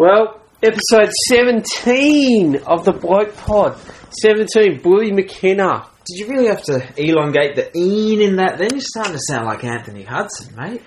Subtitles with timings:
[0.00, 3.76] Well, episode 17 of the Bloke Pod.
[4.22, 5.86] 17, Bully McKenna.
[6.06, 8.56] Did you really have to elongate the een in that?
[8.56, 10.80] Then you're starting to sound like Anthony Hudson, mate.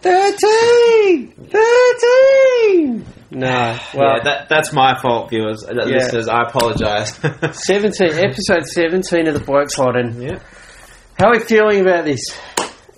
[0.00, 1.32] 13!
[1.32, 3.04] 13!
[3.32, 6.26] No, well, yeah, that, that's my fault, viewers, uh, listeners.
[6.26, 7.12] I apologise.
[7.66, 9.96] 17, episode 17 of the Bloke Pod.
[9.96, 10.38] And yeah.
[11.18, 12.22] how are we feeling about this?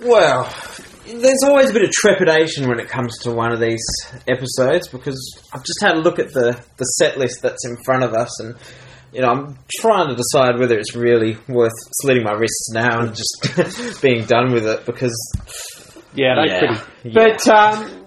[0.04, 0.44] Well,
[1.20, 3.84] there's always a bit of trepidation when it comes to one of these
[4.28, 5.18] episodes because
[5.52, 8.40] I've just had a look at the, the set list that's in front of us
[8.40, 8.54] and
[9.12, 13.14] you know, I'm trying to decide whether it's really worth slitting my wrists now and
[13.14, 15.14] just being done with it because
[16.14, 16.78] Yeah, they Yeah.
[17.02, 17.14] pretty.
[17.14, 18.01] But um,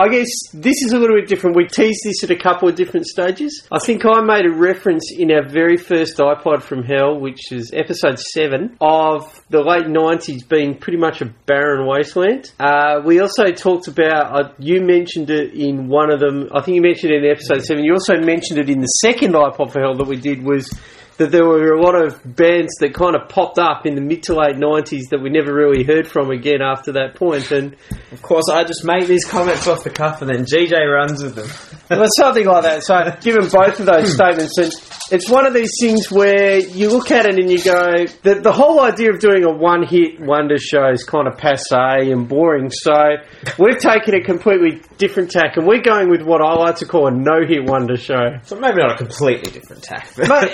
[0.00, 1.56] I guess this is a little bit different.
[1.56, 3.68] We teased this at a couple of different stages.
[3.70, 7.70] I think I made a reference in our very first iPod from Hell, which is
[7.74, 12.50] episode 7, of the late 90s being pretty much a barren wasteland.
[12.58, 16.76] Uh, we also talked about, uh, you mentioned it in one of them, I think
[16.76, 19.82] you mentioned it in episode 7, you also mentioned it in the second iPod for
[19.82, 20.72] Hell that we did was
[21.20, 24.22] that there were a lot of bands that kind of popped up in the mid
[24.22, 27.76] to late 90s that we never really heard from again after that point and
[28.10, 31.34] of course I just make these comments off the cuff and then GJ runs with
[31.34, 31.50] them.
[31.90, 34.72] well, something like that so given both of those statements and
[35.12, 38.52] it's one of these things where you look at it and you go the, the
[38.52, 42.70] whole idea of doing a one hit wonder show is kind of passe and boring
[42.70, 42.92] so
[43.58, 47.06] we've taken a completely different tack and we're going with what I like to call
[47.08, 50.08] a no hit wonder show So maybe not a completely different tack.
[50.16, 50.50] But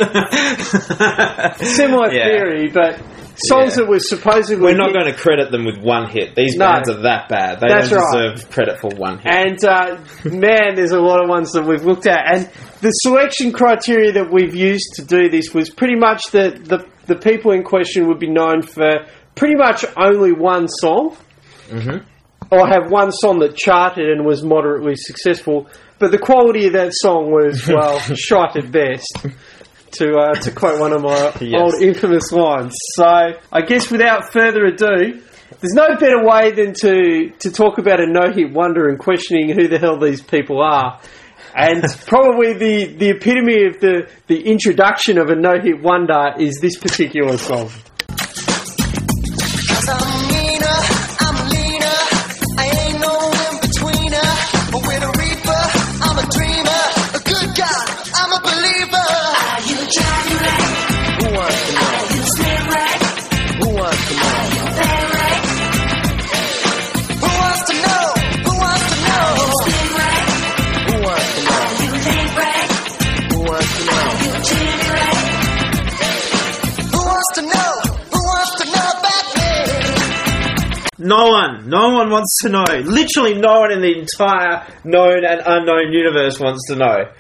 [1.59, 2.25] similar Yeah.
[2.29, 3.01] theory but
[3.45, 3.83] songs Yeah.
[3.85, 6.35] that were supposedly We're not hit- going to credit them with one hit.
[6.35, 6.67] These No.
[6.67, 7.61] bands are that bad.
[7.61, 8.35] They That's don't right.
[8.35, 9.33] deserve credit for one hit.
[9.33, 12.49] And uh, man, there's a lot of ones that we've looked at, and
[12.81, 17.15] the selection criteria that we've used to do this was pretty much that the the
[17.17, 21.17] people in question would be known for pretty much only one song,
[21.71, 22.03] Mhm.
[22.51, 25.69] or have one song that charted and was moderately successful.
[26.01, 29.17] But the quality of that song was well shite at best.
[29.99, 31.61] To uh, to quote one of my Yes.
[31.61, 32.75] old infamous lines.
[32.95, 33.05] So
[33.53, 35.21] I guess without further ado,
[35.61, 39.49] there's no better way than to, to talk about a no hit wonder and questioning
[39.51, 41.01] who the hell these people are.
[41.55, 46.59] And probably the, the epitome of the, the introduction of a no hit wonder is
[46.61, 47.71] this particular song.
[81.77, 82.65] No one, wants to know.
[82.65, 87.13] Literally, no one in the entire known and unknown universe wants to know.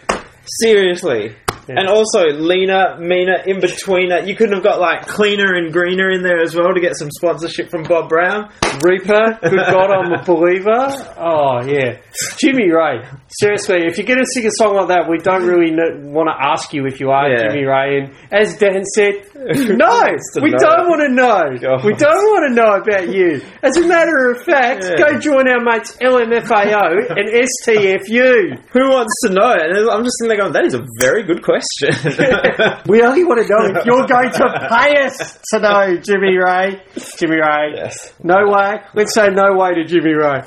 [0.62, 1.36] Seriously.
[1.68, 4.26] And also, leaner, meaner, in betweener.
[4.26, 7.10] You couldn't have got like cleaner and greener in there as well to get some
[7.10, 8.50] sponsorship from Bob Brown.
[8.82, 10.86] Reaper, good God, I'm a believer.
[11.18, 11.98] Oh, yeah.
[12.38, 13.02] Jimmy Ray.
[13.28, 16.36] Seriously, if you're going to sing a song like that, we don't really want to
[16.38, 17.48] ask you if you are Yeah.
[17.48, 17.98] Jimmy Ray.
[17.98, 20.58] And as Dan said, no, we know?
[20.58, 21.42] don't want to know.
[21.60, 21.84] God.
[21.84, 23.42] We don't want to know about you.
[23.62, 24.96] As a matter of fact, Yeah.
[24.96, 28.62] go join our mates LMFAO and STFU.
[28.70, 29.52] Who wants to know?
[29.52, 31.90] And I'm just sitting there going, that is a very good question.
[32.86, 36.80] We only want to know if you're going to pay us to know, Jimmy Ray.
[37.18, 37.72] Jimmy Ray.
[37.74, 38.12] yes.
[38.22, 38.76] No way.
[38.94, 40.42] Let's say no way to Jimmy Ray.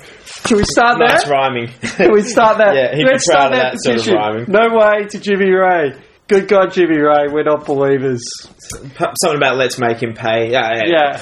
[0.47, 1.27] Should we start Nice that?
[1.27, 1.67] That's rhyming.
[1.67, 2.68] Can we start that?
[2.75, 4.45] Yeah, he'd Let's proud start of that, that sort of rhyming.
[4.47, 5.93] No way to Jimmy Ray.
[6.27, 8.21] Good God, Jimmy Ray, we're not believers.
[8.59, 10.51] Something about let's make him pay.
[10.51, 10.83] Yeah.
[10.85, 11.17] Yeah.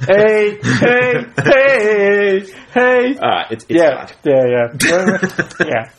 [0.00, 2.40] hey, hey, hey,
[2.74, 3.16] hey.
[3.16, 4.16] Alright, it's, it's yeah, fine.
[4.24, 5.92] yeah, yeah, yeah.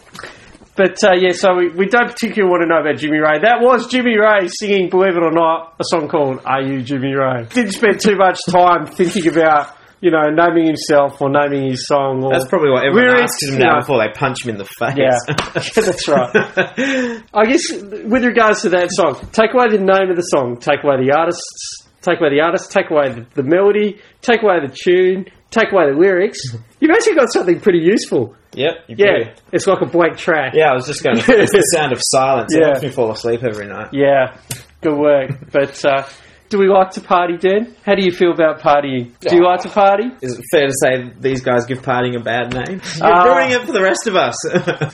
[0.75, 3.39] But uh, yeah, so we, we don't particularly want to know about Jimmy Ray.
[3.41, 7.13] That was Jimmy Ray singing, believe it or not, a song called "Are You Jimmy
[7.13, 11.87] Ray." Didn't spend too much time thinking about you know naming himself or naming his
[11.87, 12.23] song.
[12.25, 13.79] Or That's probably what everyone lyrics, asks him now know.
[13.79, 14.99] before they punch him in the face.
[14.99, 15.15] Yeah,
[15.81, 17.23] that's right.
[17.33, 20.83] I guess with regards to that song, take away the name of the song, take
[20.83, 24.75] away the artists, take away the artist, take away the, the melody, take away the
[24.75, 26.39] tune, take away the lyrics.
[26.81, 28.35] You've actually got something pretty useful.
[28.56, 28.73] Yep.
[28.89, 30.51] Yeah, it's like a blank track.
[30.53, 31.15] Yeah, I was just going.
[31.17, 31.31] to...
[31.31, 32.51] It's the sound of silence.
[32.53, 32.59] Yeah.
[32.59, 33.94] It helps me fall asleep every night.
[33.94, 34.35] Yeah,
[34.81, 35.31] good work.
[35.49, 36.03] But uh,
[36.50, 37.75] do we like to party, Dan?
[37.86, 39.18] How do you feel about partying?
[39.19, 40.06] Do you like to party?
[40.22, 42.81] Is it fair to say these guys give partying a bad name?
[42.98, 44.36] You're Uh, ruining it for the rest of us.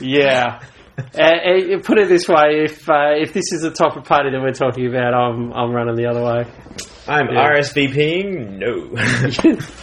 [0.00, 0.60] Yeah.
[1.18, 4.30] Uh, uh, put it this way: if uh, if this is the type of party
[4.30, 6.44] that we're talking about, I'm I'm running the other way.
[7.08, 7.48] I'm Yeah.
[7.54, 8.58] RSVPing.
[8.58, 9.56] No.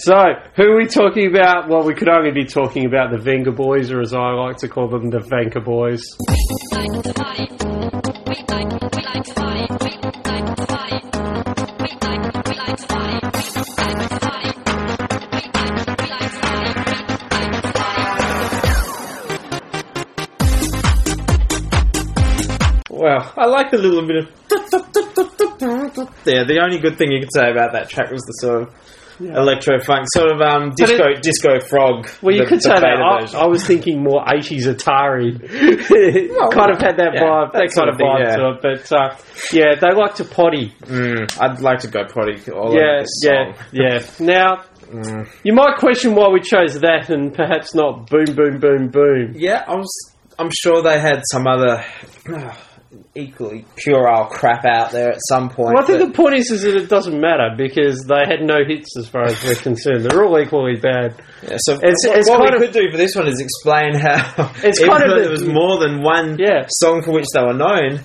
[0.00, 0.14] So,
[0.54, 1.68] who are we talking about?
[1.68, 4.68] Well, we could only be talking about the Venga Boys, or as I like to
[4.68, 6.04] call them, the Vanka Boys.
[6.70, 7.50] like to fight.
[8.28, 9.70] We like, we like to fight.
[9.82, 9.90] We
[10.30, 10.66] like to
[23.38, 24.28] I like the little bit of.
[26.26, 28.74] Yeah, the only good thing you could say about that track was the sort of
[29.20, 32.08] electro funk, sort of um, But disco disco frog.
[32.22, 33.34] Well, you the- could the say that.
[33.34, 33.42] I.
[33.44, 35.38] I was thinking more 80s Atari.
[36.52, 38.36] kind of had that yeah, vibe, that that sort kind of of thing, vibe yeah.
[38.36, 38.62] to it.
[38.62, 39.16] But uh,
[39.52, 40.72] yeah, they like to potty.
[40.82, 44.06] Mm, I'd like to go potty all Yeah, over this yeah, yeah.
[44.20, 45.28] Now, Mm.
[45.44, 49.34] you might question why we chose that and perhaps not boom, boom, boom, boom.
[49.36, 50.14] Yeah, I was.
[50.38, 51.84] I'm sure they had some other
[53.14, 55.74] equally puerile crap out there at some point.
[55.74, 58.58] Well, I think the point is, is that it doesn't matter because they had no
[58.66, 60.04] hits as far as we're concerned.
[60.04, 61.14] They're all equally bad.
[61.42, 63.40] Yeah, so It's- what, it's what kind we of- could do for this one is
[63.40, 66.66] explain how It's even kind of though there was more than one Yeah.
[66.68, 68.00] song for which they were known,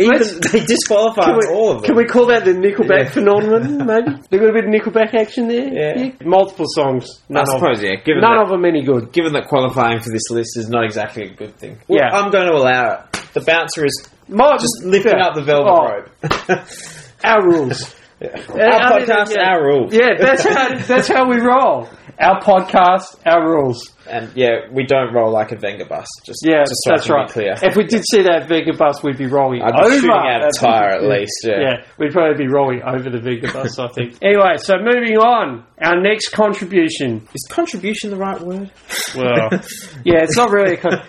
[0.00, 0.18] even
[0.52, 1.86] they disqualified we, all of them.
[1.86, 3.10] can we call that the Nickelback Yeah.
[3.10, 4.16] phenomenon, maybe?
[4.30, 5.72] There got a bit of Nickelback action there?
[5.74, 6.12] Yeah.
[6.24, 7.08] Multiple songs.
[7.28, 7.96] I None, of, suppose, yeah.
[8.04, 9.10] Given none that, of them any good.
[9.12, 12.16] given that qualifying for this list is not exactly a good thing, well, Yeah.
[12.16, 13.00] I'm going to allow it.
[13.34, 15.26] The bouncer is My, just lifting yeah.
[15.26, 16.66] up the velvet Oh, rope.
[17.24, 17.94] Our rules.
[18.20, 19.48] Uh, our I mean, podcast, yeah.
[19.50, 19.92] our rules.
[19.94, 21.88] Yeah, that's how, that's how we roll.
[22.20, 23.94] Our podcast, our rules.
[24.10, 26.06] And yeah, we don't roll like a Venga bus.
[26.26, 27.28] Just Yeah, just so that's be right.
[27.30, 27.54] clear.
[27.62, 30.44] If we did see that Venga bus, we'd be rolling I'd over be shooting out
[30.44, 31.44] a tire at least.
[31.44, 31.60] Yeah.
[31.60, 34.16] Yeah, we'd probably be rolling over the Venga bus, I think.
[34.22, 35.64] Anyway, so moving on.
[35.80, 37.28] Our next contribution.
[37.32, 38.72] Is contribution the right word?
[39.16, 39.48] Well,
[40.04, 41.02] yeah, it's not really a con-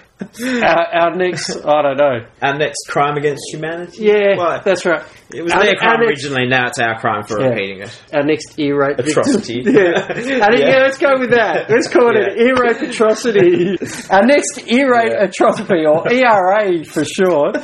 [0.43, 2.25] our, our next, I don't know.
[2.41, 4.03] Our next crime against humanity.
[4.05, 4.61] Yeah, Why?
[4.63, 5.03] that's right.
[5.33, 6.47] it was our- their crime next- originally.
[6.47, 7.47] Now it's our crime for Yeah.
[7.49, 8.01] repeating it.
[8.13, 8.99] Our next ear rape.
[8.99, 9.61] Atrocity.
[9.65, 10.07] yeah.
[10.13, 10.27] Think,
[10.59, 10.79] yeah.
[10.83, 11.69] let's go with that.
[11.69, 12.43] Let's call it an Yeah.
[12.47, 13.77] ear rape atrocity.
[14.09, 15.23] Our next ear rape Yeah.
[15.25, 17.57] atrocity, or ERA for short.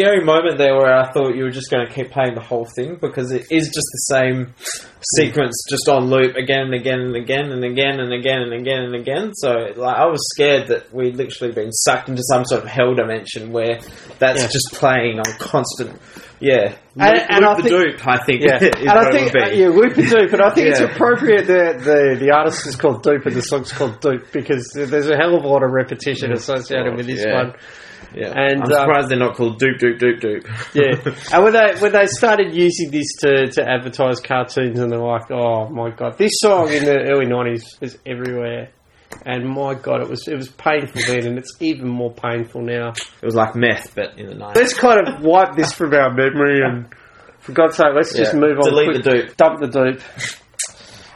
[0.00, 2.64] Scary moment there where I thought you were just going to keep playing the whole
[2.64, 4.54] thing because it is just the same
[5.16, 8.78] sequence, just on loop again and again and again and again and again and again
[8.84, 9.34] and again.
[9.34, 12.94] So, like, I was scared that we'd literally been sucked into some sort of hell
[12.94, 13.80] dimension where
[14.18, 14.48] that's Yeah.
[14.48, 16.00] just playing on constant.
[16.40, 18.06] Yeah, And- loop, and I loop think- the dupe.
[18.08, 18.40] I think.
[18.40, 20.50] Yeah, is and I what it think would uh, yeah, Whoop a Doop, and I
[20.54, 24.32] think it's appropriate that the the artist is called Doop and the song's called Doop
[24.32, 27.34] because there's a hell of a lot of repetition associated with this yeah.
[27.34, 27.52] one.
[28.14, 28.32] Yeah.
[28.34, 30.74] And, I'm um, surprised they're not called Doop Doop Doop Doop.
[30.74, 34.98] Yeah, and when they when they started using this to, to advertise cartoons, and they're
[34.98, 38.70] like, "Oh my god, this song in the early nineties was everywhere,"
[39.24, 42.88] and my god, it was it was painful then, and it's even more painful now.
[42.88, 44.56] It was like meth, but in the night.
[44.56, 46.86] Let's kind of wipe this from our memory, and
[47.38, 48.70] for God's sake, let's just move on.
[48.70, 49.36] Delete quick- the dupe.
[49.36, 50.02] Dump the dupe,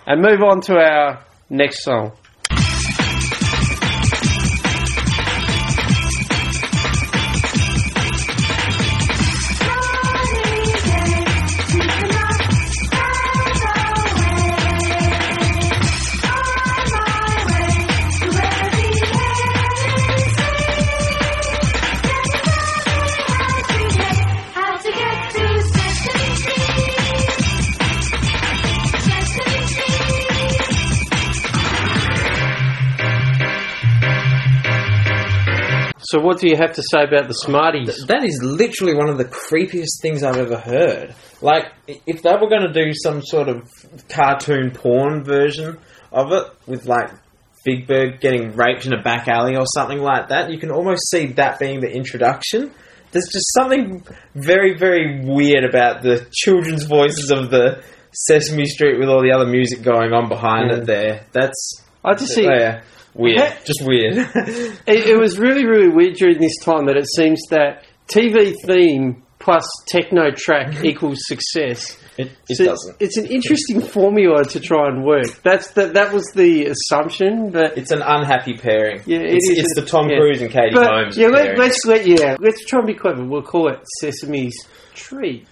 [0.06, 2.12] and move on to our next song.
[36.06, 38.06] So, what do you have to say about the Smart E's?
[38.06, 41.14] That is literally one of the creepiest things I've ever heard.
[41.40, 43.70] Like, if they were going to do some sort of
[44.08, 45.78] cartoon porn version
[46.12, 47.10] of it, with like
[47.64, 51.08] Big Bird getting raped in a back alley or something like that, you can almost
[51.10, 52.70] see that being the introduction.
[53.12, 57.82] There's just something very, very weird about the children's voices of the
[58.12, 60.78] Sesame Street with all the other music going on behind Mm.
[60.78, 61.26] it there.
[61.32, 62.46] That's, I just see.
[62.46, 62.82] oh, yeah,
[63.14, 63.52] weird.
[63.64, 64.16] Just weird.
[64.86, 69.22] It, it was really, really weird during this time that it seems that TV theme
[69.38, 70.84] plus techno track mm-hmm.
[70.86, 71.98] equals success.
[72.16, 72.96] it it So doesn't.
[73.00, 75.42] It's an interesting formula to try and work.
[75.42, 79.02] That's the, that was the assumption, but It's an unhappy pairing.
[79.06, 79.58] Yeah, it it's, is.
[79.58, 80.18] it's the Tom Yeah.
[80.18, 81.58] Cruise and Katie but Holmes yeah, let, pairing.
[81.60, 83.24] let's let yeah, let's try and be clever.
[83.24, 84.56] We'll call it Sesame's
[84.94, 85.48] treat.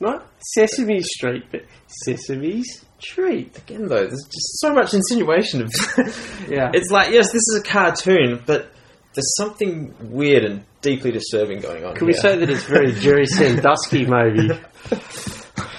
[0.00, 3.56] Not Sesame Street, but Sesame's Treet.
[3.58, 5.70] Again, though, there's just so much insinuation of.
[6.48, 6.70] Yeah.
[6.74, 8.72] It's like, yes, this is a cartoon, but
[9.14, 11.94] there's something weird and deeply disturbing going on.
[11.94, 14.50] Can we say that it's very Jerry Sandusky, maybe?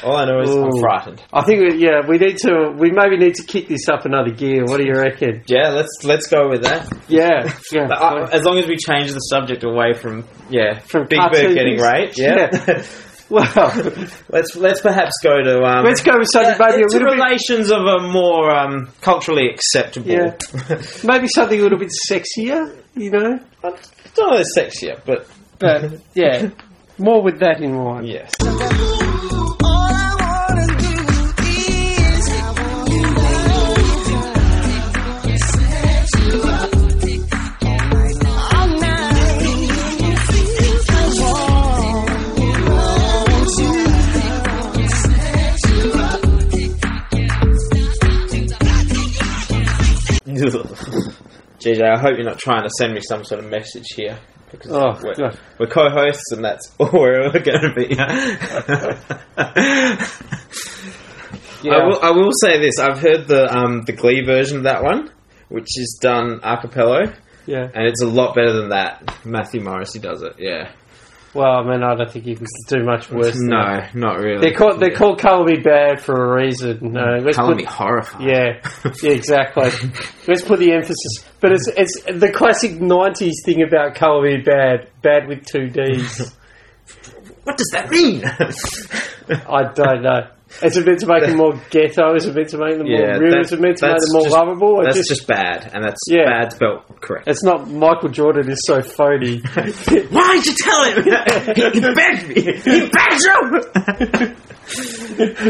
[0.03, 1.21] All I know is I'm frightened.
[1.31, 4.31] I think, we, yeah, we need to, we maybe need to kick this up another
[4.31, 4.63] gear.
[4.65, 5.43] What do you reckon?
[5.47, 6.91] Yeah, let's let's go with that.
[7.07, 7.87] Yeah, yeah.
[7.87, 11.53] But, uh, as long as we change the subject away from yeah From Big Bird
[11.53, 12.17] getting raped.
[12.17, 12.49] Yeah.
[13.31, 13.81] Well,
[14.29, 17.15] let's let's perhaps go to um, let's go with something uh, maybe a little bit,
[17.15, 20.09] relations of a more um, culturally acceptable.
[20.11, 20.35] Yeah.
[21.03, 23.39] maybe something a little bit sexier, you know?
[23.63, 23.69] I
[24.15, 25.27] don't know sexier, but
[25.59, 26.49] But, yeah,
[26.97, 28.07] more with that in mind.
[28.07, 28.31] yes.
[51.59, 54.17] JJ, I hope you're not trying to send me some sort of message here.
[54.51, 57.95] Because Oh, we're, we're co-hosts and that's all we're ever going to be.
[61.63, 61.73] Yeah.
[61.75, 64.81] I, will, I will say this: I've heard the um, the Glee version of that
[64.83, 65.11] one,
[65.49, 67.13] which is done a cappella,
[67.45, 67.67] Yeah.
[67.73, 69.19] and it's a lot better than that.
[69.23, 70.37] Matthew Morrison does it.
[70.39, 70.71] Yeah.
[71.33, 73.37] Well, I mean, I don't think you can do much worse.
[73.37, 73.95] than that.
[73.95, 74.41] No, not really.
[74.41, 76.79] They're called, they're called Color Me Badd for a reason.
[76.91, 78.21] No, let's Colour put- me horrified.
[78.27, 79.69] Yeah, yeah, exactly.
[80.27, 81.25] Let's put the emphasis.
[81.39, 86.35] But it's it's the classic '90s thing about colour me bad, bad with two D's.
[87.43, 88.23] What does that mean?
[88.23, 90.27] I don't know.
[90.63, 92.13] Is it meant to make them more ghetto?
[92.15, 93.39] It's it meant to make them Yeah, more real?
[93.41, 94.67] it's it meant to make them more just- lovable?
[94.75, 96.25] Or that's just, just, bad, and that's Yeah.
[96.25, 97.27] bad spelled correct.
[97.27, 99.39] it's not Michael Jordan is so phony.
[100.09, 101.03] Why did you tell him?
[101.73, 102.41] he begged me.
[102.41, 104.35] He begged you.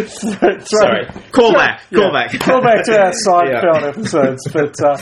[0.02, 1.06] Sorry.
[1.32, 1.82] Call back.
[1.94, 2.12] Call Yeah.
[2.12, 2.40] back.
[2.40, 4.48] Call back to our Seinfeld episodes.
[4.52, 4.98] But uh,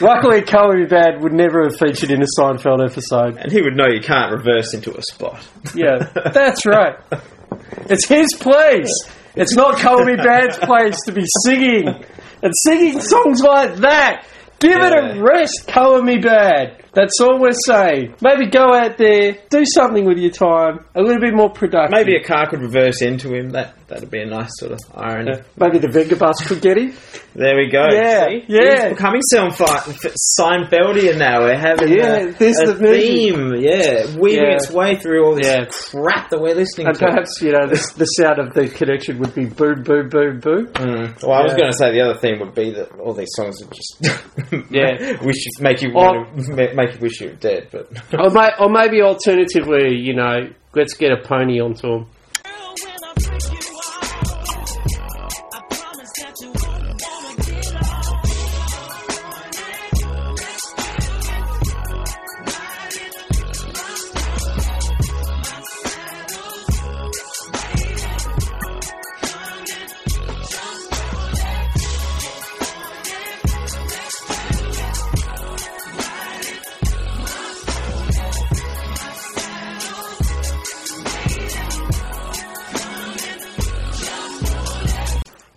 [0.00, 3.36] luckily, Me Bad would never have featured in a Seinfeld episode.
[3.38, 5.46] And he would know you can't reverse into a spot.
[5.74, 5.98] Yeah,
[6.32, 6.96] that's right.
[7.88, 8.90] It's his place.
[9.36, 14.26] It's not Color Me Badd's place to be singing and singing songs like that.
[14.60, 16.80] Give it a rest, Color Me Badd.
[16.94, 18.14] That's all we're saying.
[18.22, 21.90] Maybe go out there, do something with your time, a little bit more productive.
[21.90, 23.50] Maybe a car could reverse into him.
[23.50, 25.30] That that'd be a nice sort of irony.
[25.34, 25.42] Yeah.
[25.56, 26.92] Maybe the Vengabus could get him.
[27.34, 27.86] There we go.
[27.90, 28.44] Yeah, See?
[28.48, 28.88] yeah.
[28.88, 31.40] He's becoming Seinfeld, Seinfeldian now.
[31.42, 33.54] We're having Yeah, a, this a the theme.
[33.56, 34.54] Yeah, weaving Yeah.
[34.56, 35.64] its way through all this Yeah.
[35.66, 37.06] crap that we're listening And to.
[37.06, 40.66] perhaps, you know, the, the sound of the connection would be boo, boo, boo, boo.
[40.74, 41.22] Mm.
[41.22, 43.62] Well, I was going to say the other theme would be that all these songs
[43.62, 45.22] are just Yeah.
[45.24, 47.68] wish make you Or- want to, make you wish you were dead.
[47.72, 52.06] But Or, may, or maybe alternatively, you know, let's get a pony onto him.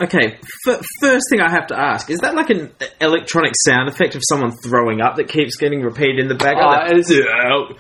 [0.08, 0.38] Okay,
[0.68, 4.22] f- first thing I have to ask is that like an electronic sound effect of
[4.30, 6.92] someone throwing up that keeps getting repeated in the background?
[6.92, 7.10] Uh, it's-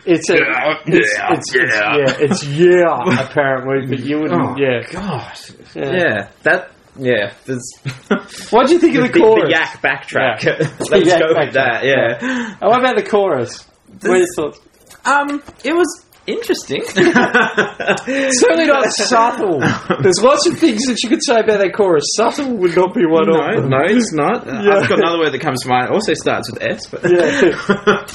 [0.06, 1.98] It's a, Yeah, it's, yeah, it's, it's, yeah.
[1.98, 4.82] yeah, it's yeah, apparently, but you wouldn't, Oh yeah.
[4.92, 5.40] God!
[5.76, 5.92] Yeah.
[5.92, 6.72] Yeah, that.
[7.00, 7.62] Yeah, there's.
[8.52, 9.44] What do you think of the, the, chorus?
[9.44, 10.44] the yak backtrack.
[10.44, 10.74] Yeah.
[10.90, 11.84] Let's yak go backtrack, with that.
[11.86, 12.56] Yeah.
[12.62, 13.64] Oh, what about the chorus?
[14.02, 14.60] What are your thoughts?
[15.06, 16.84] Um, it was interesting.
[16.94, 19.60] Certainly not subtle.
[20.02, 22.04] There's lots of things that you could say about that chorus.
[22.16, 23.70] Subtle would not be one No, of them.
[23.70, 24.46] no, it's not.
[24.46, 24.78] Yeah.
[24.78, 25.90] I've got another word that comes to mind.
[25.90, 28.06] It also starts with S, but Yeah.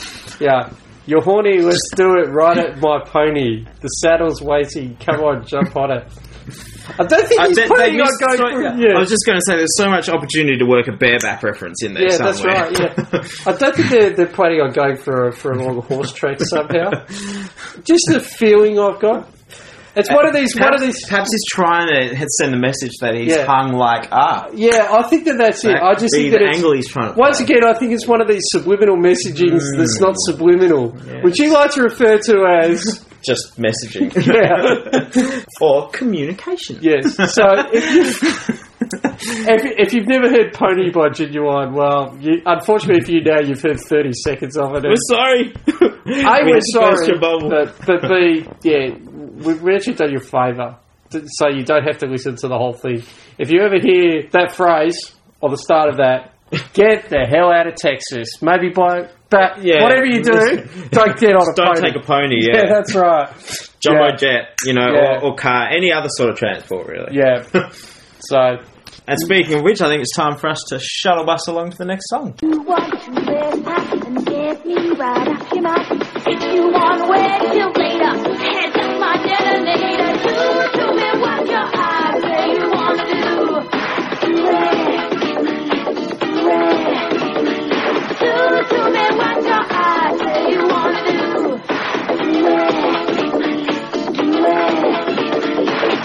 [0.40, 0.70] Yeah.
[1.06, 3.64] You're horny, let's do it right at my pony.
[3.80, 4.96] The saddle's waiting.
[5.04, 6.06] Come on, jump on it.
[6.98, 9.24] I don't think I he's bet planning they on going so- for I was just
[9.24, 12.18] going to say, there's so much opportunity to work a bareback reference in there Yeah,
[12.18, 12.72] that's right.
[12.78, 12.94] Yeah,
[13.46, 16.38] I don't think they're, they're planning on going for a, for a long horse track
[16.40, 16.90] somehow.
[17.84, 19.28] Just the feeling I've got.
[19.94, 20.58] It's one of these.
[20.58, 21.06] One of these.
[21.06, 23.44] perhaps he's trying to send the message that he's Yeah.
[23.44, 24.52] hung like up.
[24.54, 25.76] Yeah, I think that that's it.
[25.76, 27.56] I just think that the it's, angle he's trying to Once play.
[27.56, 30.24] again, I think it's one of these subliminal messagings that's not mm.
[30.24, 31.24] subliminal, Yes.
[31.24, 34.10] which you like to refer to as just messaging.
[34.26, 36.78] yeah, or communication.
[36.80, 37.14] yes.
[37.34, 38.30] So if you
[39.04, 43.62] if, if you've never heard "Pony" by Ginuwine, well, you, unfortunately for you now, you've
[43.62, 44.84] heard thirty seconds of it.
[44.84, 45.52] We're sorry.
[45.66, 48.94] A, We we're had to burst sorry, but but B, yeah,
[49.44, 50.78] we, we actually done you a favour
[51.26, 53.02] so you don't have to listen to the whole thing.
[53.38, 56.34] If you ever hear that phrase or the start of that,
[56.72, 58.40] get the hell out of Texas.
[58.42, 59.82] Maybe by, but Yeah.
[59.82, 60.62] whatever you do,
[60.92, 61.80] don't get on a Don't pony.
[61.80, 62.56] take a pony, yeah.
[62.56, 62.68] yeah.
[62.72, 63.28] that's right.
[63.80, 64.16] Jumbo yeah.
[64.16, 65.18] jet, you know, Yeah.
[65.20, 67.16] or, or car, any other sort of transport, really.
[67.16, 67.42] Yeah.
[68.24, 68.38] So
[69.08, 71.76] And speaking of which, I think it's time for us to shuttle bus along to
[71.78, 72.34] the next song.
[72.40, 75.90] You want to live and get me right off your mouth.
[76.24, 80.12] If you want to wait till later, head up my detonator.
[80.22, 80.34] Do
[80.78, 83.34] to me what your eyes say you want to do.
[84.22, 84.76] Do it.
[85.18, 85.82] Do it.
[86.20, 87.11] Do to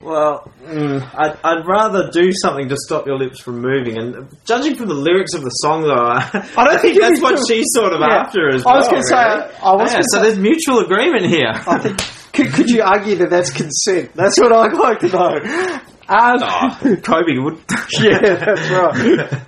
[0.04, 3.98] Well, mm, I'd, I'd rather do something to stop your lips from moving.
[3.98, 7.40] And judging from the lyrics of the song, though, I, I don't think that's what
[7.48, 8.22] she's sort of Yeah.
[8.24, 8.92] after as I was well.
[8.92, 9.16] gonna say.
[9.62, 11.52] I was Yeah, so say- there's mutual agreement here.
[11.54, 11.98] I think
[12.34, 14.12] could, could you argue that that's consent?
[14.16, 15.80] That's what I'd like to know.
[16.10, 17.58] Um, Oh, Kobe would.
[18.00, 19.44] yeah, that's right.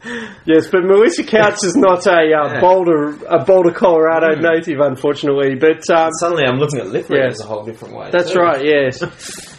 [0.46, 2.60] Yes, but Melissa Tkautz is not a uh, Yeah.
[2.62, 5.56] Boulder, a Boulder, Colorado native, unfortunately.
[5.56, 8.10] But um, Suddenly, I'm looking at lip readers a whole different way.
[8.12, 8.40] That's too.
[8.40, 9.02] right, yes.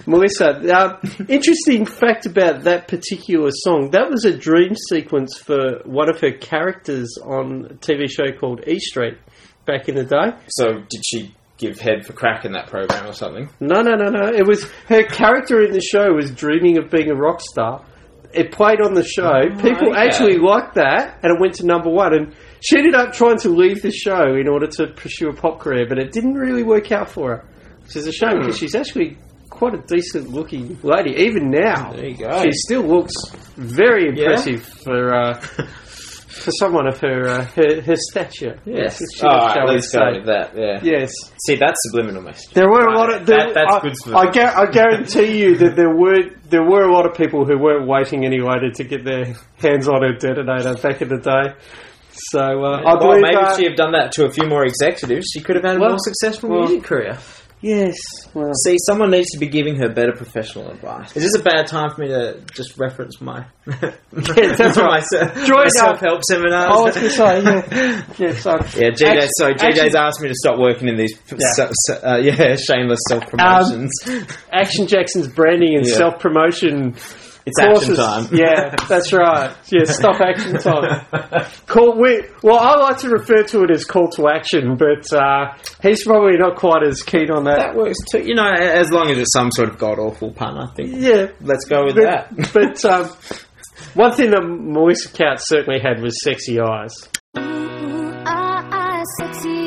[0.06, 3.90] Melissa, uh, interesting fact about that particular song.
[3.92, 8.66] That was a dream sequence for one of her characters on a TV show called
[8.66, 9.18] E Street
[9.66, 10.32] back in the day.
[10.48, 13.48] So, did she give head for crack in that program or something?
[13.60, 14.26] No, no, no, no.
[14.28, 17.84] It was her character in the show was dreaming of being a rock star.
[18.32, 19.42] It played on the show.
[19.60, 20.00] People okay.
[20.00, 22.14] actually liked that, and it went to number one.
[22.14, 25.60] And she ended up trying to leave the show in order to pursue a pop
[25.60, 27.48] career, but it didn't really work out for her,
[27.82, 29.18] which is a shame because she's actually
[29.50, 31.10] quite a decent looking lady.
[31.16, 32.42] Even now, There you go.
[32.42, 33.12] she still looks
[33.56, 35.44] very impressive for uh,
[36.40, 38.58] for someone of her uh, her, her stature.
[38.64, 39.00] Yes.
[39.14, 40.52] She- All right, let's go with that.
[40.56, 40.80] Yeah.
[40.82, 41.12] Yes.
[41.46, 42.52] See, that's subliminal message.
[42.54, 45.56] There were a lot of there, that- that's I, good I, gu- I guarantee you
[45.58, 46.18] that there were
[46.48, 49.88] there were a lot of people who weren't waiting anyway to, to get their hands
[49.88, 51.54] on a detonator back in the day.
[52.12, 54.64] So uh, I well, believe maybe uh, she have done that to a few more
[54.64, 57.18] executives, she could have had a Well, more successful well- music career.
[57.60, 57.94] Yes.
[58.34, 61.16] Well, See, someone needs to be giving her better professional advice.
[61.16, 65.02] Is this a bad time for me to just reference my that's my, right.
[65.12, 66.66] se- Join my self-help seminars?
[66.68, 68.32] I was going to say yeah, yeah.
[68.34, 69.22] So yeah, JJ.
[69.22, 71.36] Act- so JJ's action- asked me to stop working in these, Yeah.
[71.52, 73.90] so, so, uh, yeah, shameless self promotions.
[74.52, 75.94] Action Jackson's branding and Yeah.
[75.94, 76.18] self
[77.46, 77.46] promotion.
[77.46, 78.28] it's action time.
[78.32, 79.54] Yeah, that's right.
[79.70, 81.06] Yeah, stop action time.
[81.66, 85.54] Call we well, I like to refer to it as call to action, but uh,
[85.82, 87.58] he's probably not quite as keen on that.
[87.58, 88.22] That works too.
[88.22, 90.90] You know, as long as it's some sort of god awful pun, I think.
[90.94, 92.52] yeah, Let's go with but, that.
[92.52, 93.08] but um,
[93.94, 96.92] one thing that Melissa Tkautz certainly had was sexy eyes.
[97.38, 99.59] Ooh, ah, ah, sexy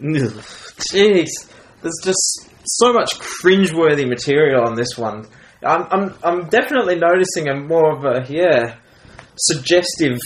[0.00, 1.28] Jeez,
[1.82, 5.26] there's just so much cringeworthy material on this one.
[5.64, 8.76] I'm, I'm, I'm definitely noticing a more of a yeah
[9.36, 10.18] suggestive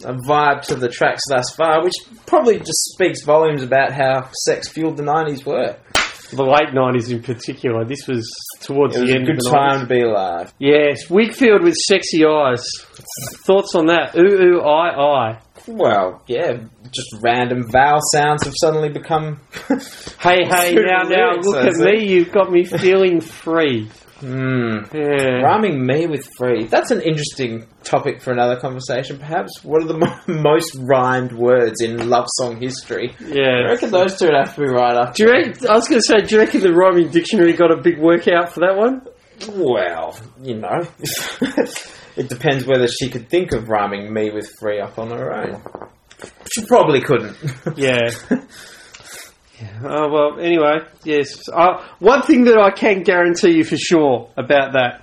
[0.00, 1.94] vibe to the tracks thus far, which
[2.26, 5.76] probably just speaks volumes about how sex fueled the '90s were.
[6.30, 7.84] The late nineties in particular.
[7.86, 9.80] This was towards was the a end good of the time 90s.
[9.80, 10.54] to be alive.
[10.58, 12.62] Yes, Whigfield with sexy eyes.
[13.46, 14.14] Thoughts on that?
[14.14, 15.40] Ooh ooh I I.
[15.68, 16.58] Well, yeah,
[16.90, 19.40] just random vowel sounds have suddenly become.
[20.20, 23.88] Hey hey now now look at me, you've got me feeling free.
[24.18, 24.78] Hmm.
[24.92, 25.42] Yeah.
[25.42, 26.64] Rhyming me with free.
[26.66, 29.18] That's an interesting topic for another conversation.
[29.18, 33.14] Perhaps what are the mo- most rhymed words in love song history?
[33.20, 33.62] Yeah.
[33.66, 35.14] I reckon those two would have to be right up.
[35.14, 37.70] Do you reckon, I was going to say, do you reckon the rhyming dictionary got
[37.70, 39.02] a big workout for that one?
[39.56, 40.80] Well, you know,
[42.18, 45.62] it depends whether she could think of rhyming me with free up on her own.
[46.52, 47.36] She probably couldn't.
[47.76, 48.10] Yeah.
[49.60, 49.80] Yeah.
[49.84, 51.48] Oh, well, anyway, yes.
[51.52, 55.02] Uh, one thing that I can guarantee you for sure about that,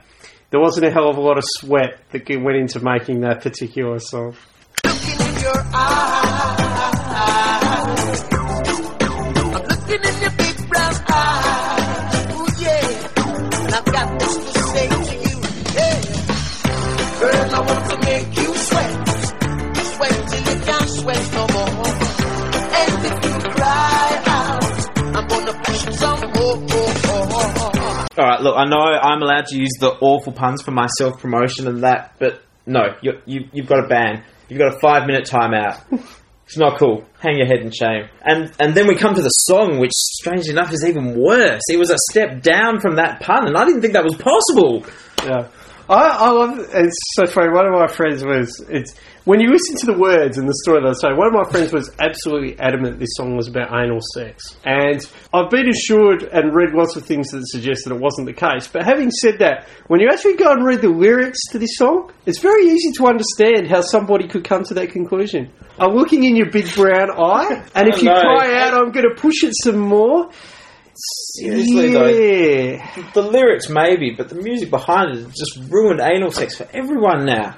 [0.49, 3.99] there wasn't a hell of a lot of sweat that went into making that particular
[3.99, 4.36] song.
[28.46, 31.84] Look, I know I'm allowed to use the awful puns for my self promotion and
[31.84, 34.24] that, but no, you, you, you've got a ban.
[34.48, 35.82] You've got a five minute timeout.
[36.46, 37.04] It's not cool.
[37.18, 38.08] Hang your head in shame.
[38.22, 41.62] And and then we come to the song, which strangely enough is even worse.
[41.72, 44.86] It was a step down from that pun, and I didn't think that was possible.
[45.26, 45.48] Yeah.
[45.90, 47.50] I, I love it's so funny.
[47.52, 48.94] One of my friends was it's
[49.26, 51.50] when you listen to the words and the story that I say, one of my
[51.52, 54.56] friends was absolutely adamant this song was about anal sex.
[54.64, 58.34] And I've been assured and read lots of things that suggest that it wasn't the
[58.34, 58.68] case.
[58.68, 62.12] But having said that, when you actually go and read the lyrics to this song,
[62.28, 65.52] it's very easy to understand how somebody could come to that conclusion.
[65.80, 68.14] I'm looking in your big brown eye, and if you No.
[68.22, 70.30] cry out, I'm going to push it some more.
[71.34, 72.08] Seriously, though.
[72.08, 73.04] yeah.
[73.14, 77.26] The lyrics maybe, but the music behind it has just ruined anal sex for everyone
[77.26, 77.58] now.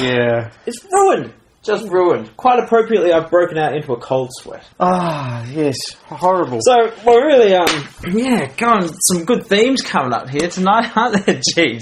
[0.00, 0.50] Yeah.
[0.66, 1.32] It's ruined.
[1.62, 2.36] Just ruined.
[2.36, 4.64] Quite appropriately, I've broken out into a cold sweat.
[4.80, 5.76] Ah, yes.
[6.06, 6.58] Horrible.
[6.60, 11.40] So we're really, um, yeah, going some good themes coming up here tonight, aren't there,
[11.54, 11.78] Jeez?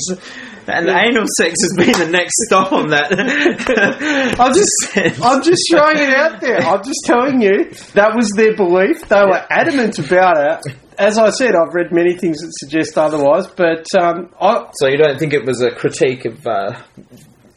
[0.66, 3.10] And anal sex has been the next stop on that.
[4.38, 6.58] I'm just, I'm just throwing it out there.
[6.60, 9.08] I'm just telling you that was their belief.
[9.08, 10.76] They were adamant about it.
[10.98, 14.98] As I said, I've read many things that suggest otherwise, but um, I, So you
[14.98, 16.78] don't think it was a critique of uh,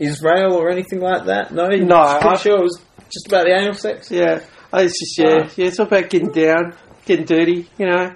[0.03, 1.53] Israel or anything like that?
[1.53, 4.09] No, No, I'm sure it was just about the anal sex.
[4.11, 4.39] yeah,
[4.71, 5.67] oh, it's just yeah, yeah.
[5.67, 7.67] It's all about getting down, getting dirty.
[7.77, 8.15] You know,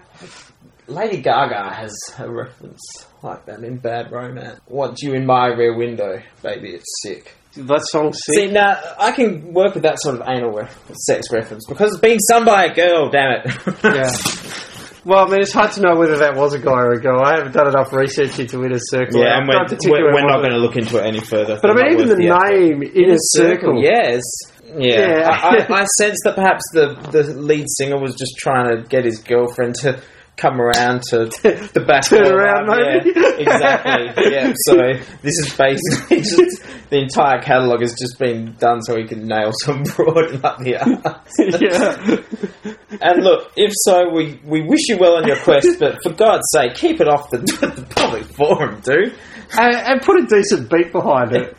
[0.87, 2.81] Lady Gaga has a reference
[3.23, 4.59] like that in Bad Romance.
[4.67, 6.69] Want you in my rear window, baby?
[6.71, 7.33] It's sick.
[7.55, 8.35] that song's sick.
[8.35, 10.67] See, now I can work with that sort of anal re-
[11.07, 13.09] sex reference because it's being sung by a girl.
[13.09, 13.55] Damn it!
[13.83, 14.11] Yeah.
[15.07, 17.21] Well, I mean, it's hard to know whether that was a guy or a girl.
[17.23, 19.21] I haven't done enough research into Inner Circle.
[19.21, 21.21] Yeah, I'm and not we're, particular we're, we're not going to look into it any
[21.21, 21.57] further.
[21.61, 22.51] But I mean, even worth the effort.
[22.51, 23.81] name Inner Circle.
[23.81, 24.21] Yes.
[24.65, 25.23] Yeah.
[25.23, 25.29] Yeah.
[25.31, 29.05] I, I, I sense that perhaps the, the lead singer was just trying to get
[29.05, 30.01] his girlfriend to
[30.37, 31.25] come around to
[31.73, 33.11] the back Turn around, maybe.
[33.19, 34.31] Yeah, exactly.
[34.31, 34.53] Yeah.
[34.67, 34.75] So
[35.21, 39.51] this is basically just the entire catalogue has just been done so he can nail
[39.63, 41.37] some broad up the arse.
[41.59, 42.77] yeah.
[43.01, 46.43] And look, if so, we, we wish you well on your quest, but for God's
[46.51, 49.13] sake, keep it off the, the public forum, dude.
[49.57, 51.57] and, and put a decent beat behind it.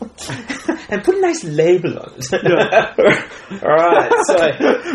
[0.90, 2.32] and put a nice label on it.
[3.62, 4.34] Alright, so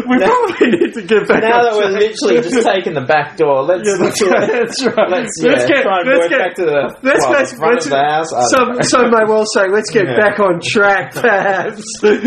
[0.10, 3.02] We now, probably need to get back now on that we're literally just taking the
[3.06, 4.50] back door, let's, Yeah, that's right.
[4.50, 5.10] That's right.
[5.10, 7.92] let's, yeah, try and work back to the, let's well, get, the front let's, of
[7.92, 8.34] the house.
[8.34, 10.18] I don't some, some may well say, let's get Yeah.
[10.18, 12.26] back on track, perhaps, and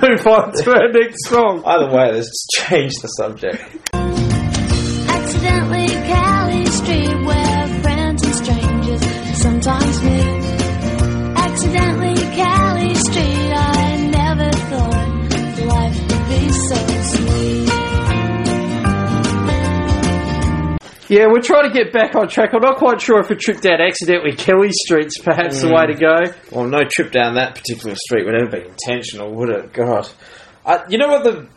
[0.00, 1.62] move on to our next song.
[1.64, 3.62] Either way, let's just change the subject.
[5.08, 7.47] Accidentally Kelly Street where
[21.08, 22.50] Yeah, we're trying to get back on track.
[22.52, 25.94] I'm not quite sure if a trip down accidentally Kelly Street's perhaps the way to
[25.94, 26.00] hmm.
[26.00, 26.16] go.
[26.52, 29.72] Well, no trip down that particular street would ever be intentional, would it?
[29.72, 30.06] God.
[30.66, 31.48] I, you know what the.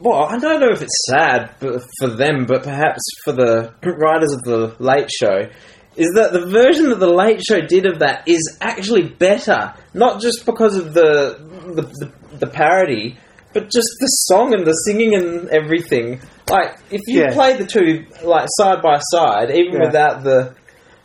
[0.00, 4.42] Well, I don't know if it's sad for them, but perhaps for the writers of
[4.42, 5.48] the Late Show,
[5.96, 9.74] is that the version that the Late Show did of that is actually better.
[9.94, 11.38] Not just because of the
[11.74, 13.16] the, the, the parody,
[13.52, 16.20] but just the song and the singing and everything.
[16.50, 17.32] Like, if you Yeah.
[17.34, 19.86] played the two like side by side, even Yeah.
[19.86, 20.54] without the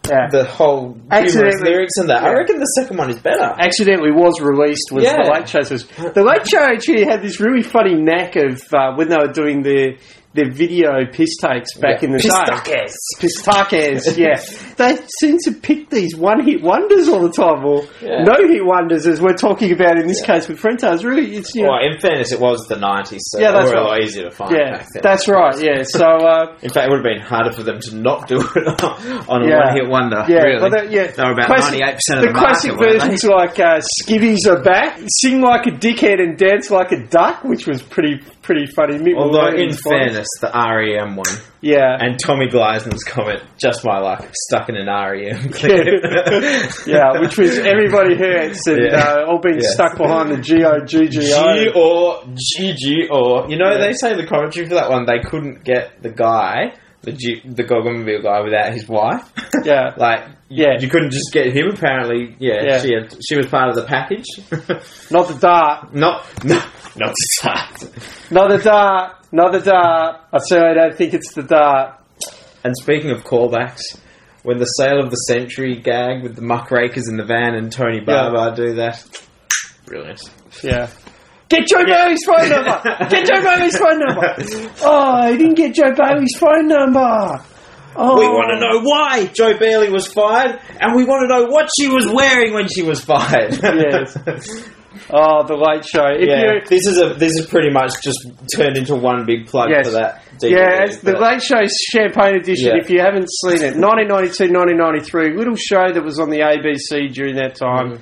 [0.09, 0.27] Yeah.
[0.31, 2.23] the whole humorous lyrics and that.
[2.23, 3.53] I reckon the second one is better.
[3.57, 5.23] accidentally was released was Yeah.
[5.23, 5.71] the Late.
[5.71, 9.31] Was, the Late Show actually had this really funny knack of uh, when they were
[9.31, 9.93] doing their
[10.33, 12.07] their video piss takes back Yeah.
[12.09, 12.29] in the day.
[12.29, 12.97] Pistaches.
[13.19, 14.41] Pistaches, yeah.
[14.77, 18.23] They seem to pick these one hit wonders all the time, or Yeah.
[18.23, 20.83] no hit wonders, as we're talking about in this case with Frente.
[20.83, 23.57] It's really, it's, you know, Well, in fairness, it was the 90s, so Yeah, they
[23.59, 23.89] that's were a right.
[23.89, 25.01] lot easier to find yeah, back then.
[25.03, 25.83] that's right, yeah.
[25.83, 28.83] So, uh, In fact, it would have been harder for them to not do it
[29.29, 29.65] on a Yeah.
[29.65, 30.25] one-hit wonder.
[30.27, 30.61] yeah, really.
[30.69, 31.07] well, yeah.
[31.11, 34.61] They were about Classic- 98% of the the, classic market, versions like uh, "Skivvies are
[34.63, 38.97] back," "Sing like a dickhead" and "Dance like a duck," which was pretty pretty funny.
[38.99, 41.25] Mick Although, in fairness, the REM one
[41.61, 46.03] yeah, and Tommy Gleisner's comment, just my luck, stuck in an REM clip.
[46.85, 48.99] yeah, which was everybody hurts and Yeah.
[48.99, 49.69] uh, all being Yeah.
[49.71, 51.71] stuck behind the G O G G G O.
[51.73, 53.77] or GG or you know Yeah.
[53.79, 57.63] they say the commentary for that one they couldn't get the guy the G, the
[57.65, 59.23] Goggleboro guy without his wife.
[59.65, 59.91] Yeah.
[59.97, 60.21] like
[60.53, 60.79] Yeah.
[60.79, 61.69] you, couldn't just get him.
[61.73, 62.79] Apparently, yeah, Yeah.
[62.81, 64.25] she had, she was part of the package.
[65.11, 66.55] Not the dart, not no
[66.95, 68.31] not to start.
[68.31, 70.21] not the dart, not the dart.
[70.31, 71.99] I certainly don't think it's the dart.
[72.63, 73.81] And speaking of callbacks.
[74.43, 78.01] When the sale of the century gag with the muckrakers in the van and Tony
[78.01, 79.01] Barber do that,
[79.85, 80.19] brilliant.
[80.61, 80.89] Yeah.
[81.47, 82.81] Get Jo Bailey's phone number.
[83.09, 84.35] Get Jo Bailey's phone number.
[84.81, 87.41] Oh, he didn't get Jo Bailey's phone number.
[87.95, 88.19] Oh.
[88.19, 91.69] We want to know why Jo Bailey was fired, and we want to know what
[91.79, 93.53] she was wearing when she was fired.
[93.61, 94.17] Yes.
[95.09, 96.05] Oh, the Late Show.
[96.05, 98.19] If yeah, this is a this is pretty much just
[98.55, 99.87] turned into one big plug Yes.
[99.87, 100.21] for that.
[100.37, 102.67] DVD, Yeah, it's the Late Show Champagne Edition.
[102.67, 102.81] Yeah.
[102.81, 107.35] If you haven't seen it, 1992, 1993, little show that was on the ABC during
[107.37, 107.93] that time.
[107.97, 107.99] Mm.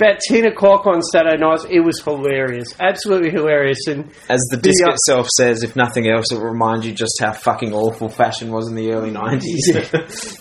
[0.00, 2.72] About 10 o'clock on Saturday nights, it was hilarious.
[2.78, 3.78] Absolutely hilarious.
[3.88, 6.92] And As the disc The, uh, itself says, if nothing else, it will remind you
[6.92, 9.72] just how fucking awful fashion was in the early nineties.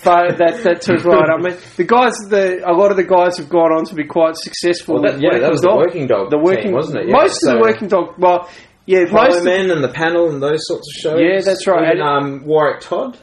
[0.03, 1.27] but that, that took right.
[1.27, 4.03] I mean, the guys, the a lot of the guys have gone on to be
[4.05, 5.01] quite successful.
[5.01, 7.07] Well, that- yeah, that was the Working Dog The team, working, wasn't it?
[7.07, 8.47] Yeah, most of the Working Dog, well,
[8.85, 11.19] yeah, most Hollow of, Men and the panel and those sorts of shows.
[11.19, 11.95] Yeah, that's right.
[11.95, 13.17] Even, um, Warwick Todd.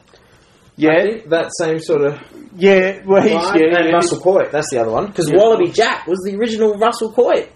[0.77, 2.21] Yeah, that same sort of
[2.57, 3.61] yeah, well, he's, vibe.
[3.61, 4.51] yeah, and yeah, Russell Coight.
[4.53, 5.39] That's the other one because Yeah.
[5.39, 7.51] Wallaby Jack was the original Russell Coight.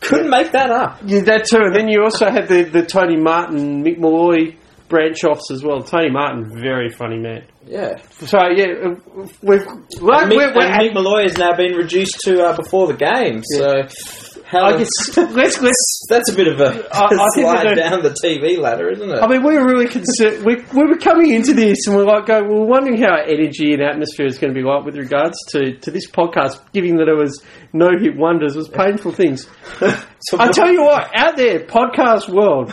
[0.00, 1.00] Couldn't make that up.
[1.04, 1.58] Yeah, that too.
[1.62, 4.54] And then you also had the, the Tony Martin, Mick Molloy
[4.88, 5.82] branch offs as well.
[5.82, 7.44] Tony Martin, very funny man.
[7.66, 7.96] Yeah.
[8.20, 9.64] So yeah, uh, we've
[10.00, 12.88] like And Mick, we're, we're and Mick Molloy has now been reduced to uh, before
[12.88, 13.42] the game.
[13.44, 16.06] So how I guess let's let's.
[16.08, 19.18] that's a bit of a I- I think slide down the TV ladder, isn't it?
[19.20, 20.44] I mean, we were really concerned.
[20.44, 23.22] We, we were coming into this, and we're like, going, we we're wondering how our
[23.24, 26.96] energy and atmosphere is going to be like with regards to, to this podcast, given
[26.96, 29.48] that it was no hit wonders, was painful things.
[30.26, 32.70] So I tell you what, out there, podcast world,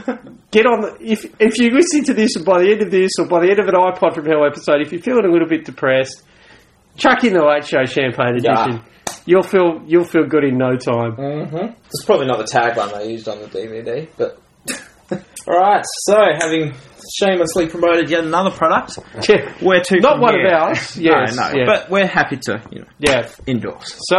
[0.52, 0.82] get on.
[0.84, 3.42] The, if if you listen to this, and by the end of this, or by
[3.42, 6.24] the end of an iPod from Hell episode, if you're feeling a little bit depressed,
[6.96, 8.80] chuck in the Late Show Champagne Yeah.
[9.12, 9.24] Edition.
[9.26, 11.16] You'll feel you'll feel good in no time.
[11.16, 11.74] Mm-hmm.
[11.86, 14.38] It's probably not the tagline they used on the DVD, but.
[15.48, 16.74] Alright, so having
[17.20, 18.98] shamelessly promoted yet another product,
[19.28, 19.52] Yeah.
[19.60, 20.48] where to Not from one here?
[20.48, 20.98] of ours.
[21.02, 21.66] Yes, no, no, yeah.
[21.66, 23.30] but we're happy to, you know, yeah.
[23.48, 23.98] endorse.
[24.08, 24.18] So,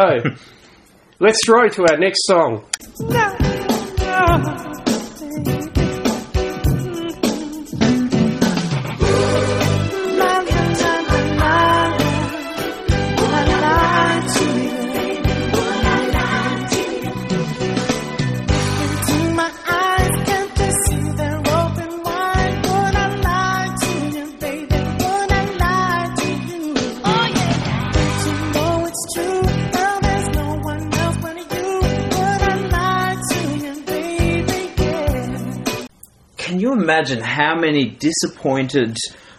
[1.21, 2.65] let's throw to our next song.
[36.93, 38.95] Imagine how many disappointed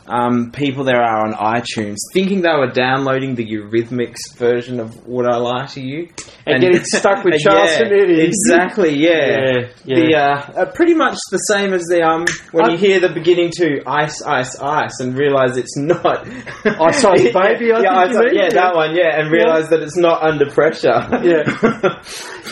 [0.08, 5.26] um, people there are on iTunes thinking they were downloading the Eurythmics version of Would
[5.26, 6.10] I Lie to You?
[6.46, 8.28] And getting stuck with Charles yeah, Sinetti.
[8.28, 9.70] Exactly, yeah.
[9.86, 10.52] Yeah, The, yeah.
[10.56, 13.50] uh, uh, pretty much the same as the um when I- you hear the beginning
[13.58, 16.28] to Ice, Ice, Ice and realise it's not.
[16.66, 19.96] Ice, Ice, Baby, I yeah, think Ice, yeah, that one, yeah, and realise that it's
[19.98, 21.08] not under pressure.
[21.24, 21.44] Yeah.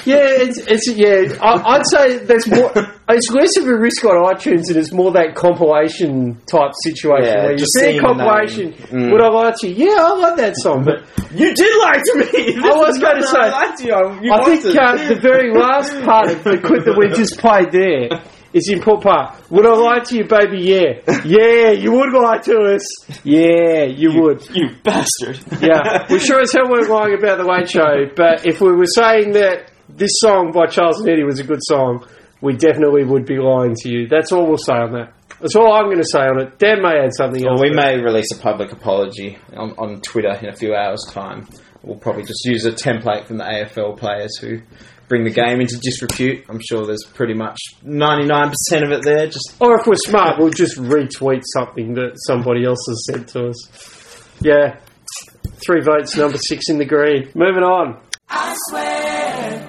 [0.05, 1.37] Yeah, it's, it's yeah.
[1.41, 2.71] I, I'd say there's more.
[3.09, 7.47] It's less of a risk on iTunes, and it's more that compilation type situation Yeah,
[7.47, 8.73] where you a compilation.
[8.73, 9.11] Mm.
[9.11, 9.89] Would I lie to you?
[9.89, 12.55] Yeah, I like that song, but You did lie to me.
[12.63, 13.39] I was going to say.
[13.39, 14.25] I to you.
[14.25, 17.71] You I think uh, the very last part of the clip that we just played
[17.71, 18.21] there
[18.53, 19.51] is the important part.
[19.51, 20.59] Would I lie to you, baby?
[20.61, 21.01] Yeah.
[21.23, 22.83] Yeah, you would lie to us.
[23.23, 24.47] Yeah, you, would.
[24.53, 25.39] you bastard.
[25.61, 26.05] Yeah.
[26.09, 29.33] we sure as hell weren't lying about the Late Show, but if we were saying
[29.33, 32.05] that this song by Charles and Eddie was a good song,
[32.41, 34.07] we definitely would be lying to you.
[34.07, 35.13] That's all we'll say on that.
[35.41, 36.59] That's all I'm going to say on it.
[36.59, 37.61] Dan may add something Well, else.
[37.61, 41.47] we to may release a public apology on, on Twitter in a few hours' time.
[41.83, 44.61] We'll probably just use a template from the AFL players who
[45.07, 46.45] bring the game into disrepute.
[46.47, 49.25] I'm sure there's pretty much 99% of it there.
[49.25, 53.47] Just Or if we're smart, we'll just retweet something that somebody else has said to
[53.49, 54.37] us.
[54.41, 54.77] Yeah.
[55.65, 57.29] Three votes, number six in the green.
[57.35, 57.99] Moving on.
[58.29, 59.67] I swear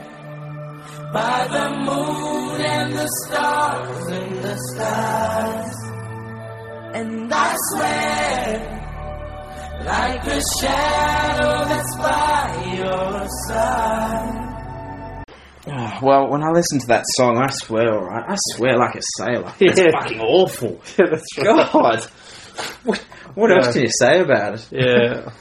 [1.12, 5.75] by the moon and the stars in the skies.
[6.94, 8.79] And I swear
[9.85, 14.38] like a shadow that's by your side.
[15.68, 18.94] Ah, well, when I listen to that song, I swear, all right, I swear like
[18.96, 19.53] a sailor.
[19.61, 19.90] It's Yeah.
[19.92, 20.81] fucking awful.
[20.96, 21.72] That's right.
[21.72, 22.05] God,
[22.85, 22.98] what,
[23.35, 23.57] what Yeah.
[23.57, 24.68] else can you say about it?
[24.70, 25.31] Yeah.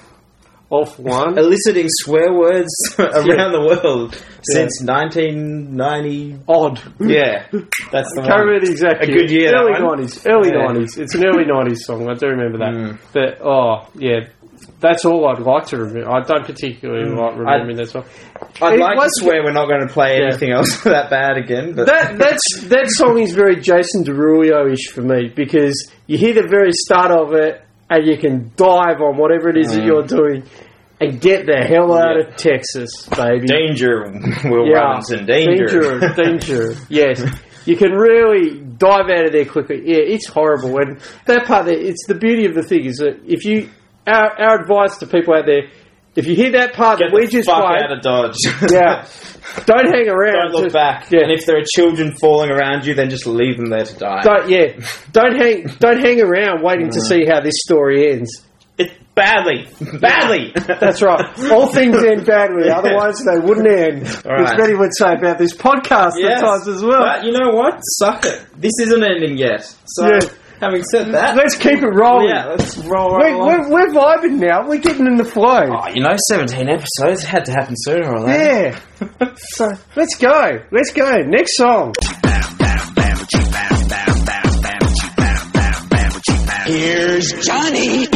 [0.72, 1.38] Off one.
[1.38, 6.40] Eliciting swear words around the world since 1990.
[6.48, 6.82] Odd.
[7.00, 7.46] Yeah,
[7.92, 8.40] that's the Can't one.
[8.48, 9.18] remember the exact A year.
[9.18, 9.98] good year, that Early one.
[9.98, 10.26] nineties.
[10.26, 10.64] Early Yeah.
[10.66, 10.98] nineties.
[10.98, 12.10] It's an early nineties song.
[12.10, 12.74] I do remember that.
[12.74, 12.98] Mm.
[13.14, 14.28] But oh yeah,
[14.80, 16.10] that's all I'd like to remember.
[16.10, 18.06] I don't particularly like remembering that song.
[18.62, 20.28] I'd It like was- to swear we're not going to play Yeah.
[20.28, 24.88] anything else that bad again, but That that's that song is very Jason Derulo ish
[24.94, 29.18] for me because you hear the very start of it and you can dive on
[29.18, 29.86] whatever it is that Mm.
[29.86, 30.44] you're doing
[31.00, 32.28] and get the hell out Yeah.
[32.28, 33.46] of Texas, baby.
[33.48, 34.06] danger,
[34.46, 34.78] Will Yeah.
[34.78, 35.68] Robinson, danger.
[35.68, 36.74] danger, danger.
[36.90, 37.24] Yes,
[37.66, 39.82] you can really dive out of there quickly.
[39.86, 43.20] Yeah, it's horrible, and that part there, it's the beauty of the thing is that
[43.28, 43.70] if you,
[44.08, 45.64] our, our advice to people out there,
[46.14, 48.36] If you hear that part Get that we just fuck played, out of Dodge.
[48.70, 49.06] yeah,
[49.66, 50.52] don't hang around.
[50.52, 51.12] Don't look Just- back.
[51.12, 51.22] Yeah.
[51.24, 54.22] And if there are children falling around you, then just leave them there to die.
[54.24, 54.74] Don't yeah,
[55.12, 56.94] don't hang don't hang around waiting Mm.
[56.94, 58.44] to see how this story ends.
[58.78, 59.68] It, badly.
[60.00, 60.54] Badly.
[60.56, 61.24] That's right.
[61.52, 64.04] All things end badly, otherwise they wouldn't end.
[64.26, 64.42] Right.
[64.46, 66.40] As Betty would say about this podcast Yes.
[66.40, 67.02] at times as well.
[67.02, 67.80] But you know what?
[67.82, 68.44] Suck it.
[68.56, 69.62] This isn't ending yet.
[69.86, 70.20] So, Yeah.
[70.62, 71.12] Having said mm.
[71.14, 72.30] that, Let's keep it rolling.
[72.30, 74.68] yeah, let's roll right We're, we're, we're vibing now.
[74.68, 75.66] We're getting in the flow.
[75.68, 78.78] Oh, you know, 17 episodes had to happen sooner or later.
[79.02, 79.34] Yeah.
[79.36, 80.64] so let's go.
[80.72, 81.18] Let's go.
[81.26, 81.94] Next song.
[86.68, 88.08] Here's Johnny.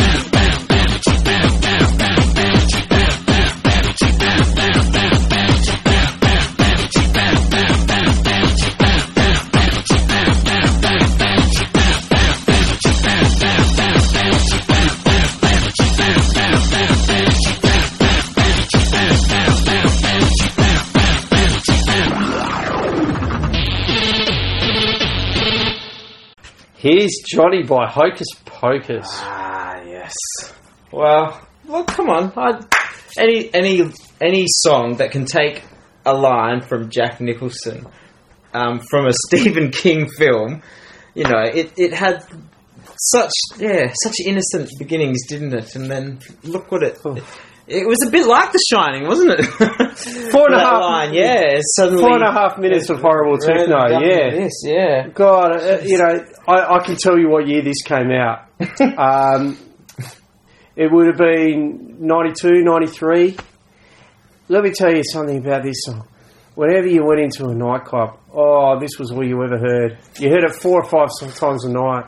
[26.85, 29.07] Here's Johnny by Hocus Pocus.
[29.09, 30.13] Ah, yes.
[30.91, 32.31] Well, well, come on.
[32.37, 32.63] I,
[33.17, 33.89] any any
[34.21, 35.63] any song that can take
[36.05, 37.87] a line from Jack Nicholson
[38.53, 40.61] um, from a Stephen King film,
[41.15, 42.23] you know, it it had
[42.99, 45.75] such yeah such innocent beginnings, didn't it?
[45.75, 46.99] And then look what it.
[47.67, 49.45] It was a bit like The Shining, wasn't it?
[50.31, 51.59] Four and a half- line, yeah.
[51.75, 53.87] Suddenly, Four and a half minutes of horrible techno.
[53.99, 54.29] Yeah.
[54.29, 55.07] This, yeah.
[55.07, 58.49] God, uh, you know, I, I can tell you what year this came out.
[58.99, 59.57] um,
[60.75, 63.35] it would have been 92, 93.
[64.47, 66.07] Let me tell you something about this song.
[66.53, 69.97] Whenever you went into a nightclub, oh, this was all you ever heard.
[70.19, 72.05] You heard it four or five times a night,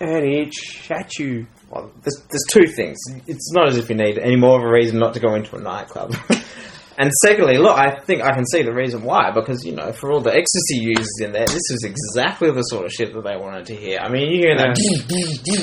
[0.00, 1.46] and it shat you.
[1.70, 2.96] Well, there's, there's two things.
[3.26, 5.56] It's not as if you need any more of a reason not to go into
[5.56, 6.14] a nightclub.
[6.98, 10.12] and secondly, look, I think I can see the reason why, because, you know, for
[10.12, 13.36] all the ecstasy users in there, this is exactly the sort of shit that they
[13.36, 13.98] wanted to hear.
[13.98, 14.76] I mean, you hear that,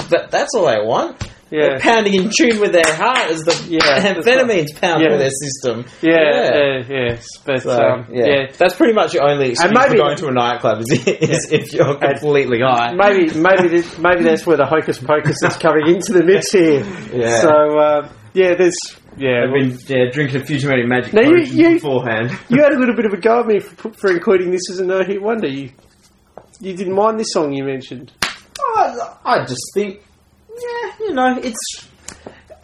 [0.10, 1.18] that that's all they want.
[1.54, 1.78] Yeah.
[1.80, 3.80] Pounding in tune with their heart as the Yeah,
[4.16, 5.10] amphetamines pound Yeah.
[5.10, 5.86] through their system.
[6.02, 6.58] Yeah, Yeah.
[6.90, 7.28] yeah, yes.
[7.46, 8.26] But, So, um, yeah.
[8.26, 8.52] yeah.
[8.58, 11.72] that's pretty much your only excuse maybe- for going to a nightclub is, is if
[11.74, 12.94] you're completely high.
[12.96, 16.84] Maybe, maybe, th- maybe that's where the hocus pocus is coming into the mix here.
[17.14, 17.38] Yeah.
[17.42, 18.76] So, uh, yeah, there's,
[19.18, 19.44] yeah.
[19.46, 22.32] I've been yeah, drinking a few too many magic Now, you- you- beforehand.
[22.50, 24.80] You had a little bit of a go at me for, for including this as
[24.80, 25.48] a no hit wonder.
[25.48, 25.70] You
[26.60, 28.12] you didn't mind this song you mentioned.
[28.76, 30.02] I, I just think,
[30.62, 31.88] yeah, you know, it's.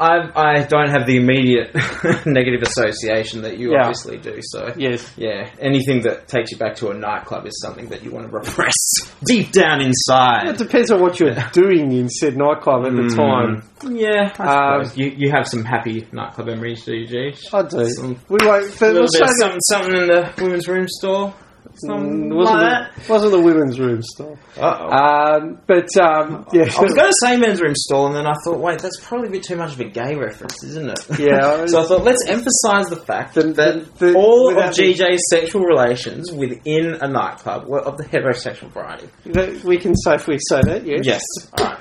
[0.01, 1.75] I I don't have the immediate
[2.25, 3.81] negative association that you Yeah.
[3.81, 4.39] obviously do.
[4.41, 5.11] So Yes.
[5.17, 8.31] yeah, anything that takes you back to a nightclub is something that you want to
[8.31, 8.73] repress
[9.25, 10.47] deep down inside.
[10.47, 13.63] It depends on what you're doing in said nightclub at the time.
[13.93, 14.97] Yeah, I Um, suppose.
[14.97, 17.35] you you have some happy nightclub memories, do you, G?
[17.51, 17.83] I do.
[17.89, 18.67] Some- We won't.
[18.73, 21.33] A But little we'll bit of say that- something, something in the women's room store.
[21.75, 24.37] Something Mm, wasn't, like the, wasn't the women's room stall.
[24.57, 24.89] Uh-oh.
[24.89, 28.33] Um, but um, yeah, I was going to say men's room stall, and then I
[28.43, 30.99] thought, wait, that's probably a bit too much of a gay reference, isn't it?
[31.19, 34.75] Yeah, so I thought, let's emphasise the fact The- that the- the- all of without
[34.75, 39.07] the- GJ's sexual relations within a nightclub were of the heterosexual variety.
[39.27, 40.85] that we can safely say that.
[40.85, 41.01] Yes.
[41.03, 41.21] Yes.
[41.57, 41.79] All right.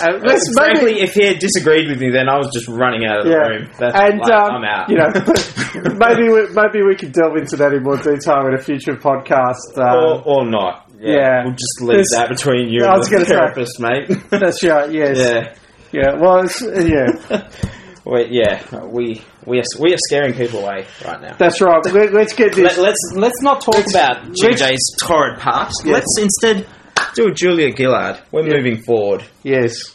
[0.00, 3.04] Uh, let's Frankly, maybe, if he had disagreed with me, then I was just running
[3.06, 3.70] out of the yeah, room.
[3.78, 4.88] That's, and like, um, I'm out.
[4.90, 5.10] You know,
[5.98, 9.76] maybe we, maybe we could delve into that in more detail in a future podcast.
[9.76, 10.90] Um, or, or not.
[11.00, 11.44] Yeah, yeah.
[11.44, 14.08] we'll just leave There's- that between you I and was the gonna say- therapist, mate.
[14.30, 14.90] that's right.
[14.92, 15.16] Yes.
[15.18, 15.54] yeah.
[15.90, 16.14] Yeah.
[16.20, 17.48] Well, it's, yeah.
[18.04, 21.36] Wait, yeah, we we are we are scaring people away right now.
[21.38, 21.84] That's right.
[21.84, 22.78] Let, let's get this.
[22.78, 25.82] Let, us let's not talk about let's- GJ's torrid past.
[25.84, 25.94] Yeah.
[25.94, 26.66] Let's instead
[27.14, 28.18] do Julia Gillard.
[28.32, 28.56] We're Yeah.
[28.56, 29.24] moving forward.
[29.42, 29.94] yes.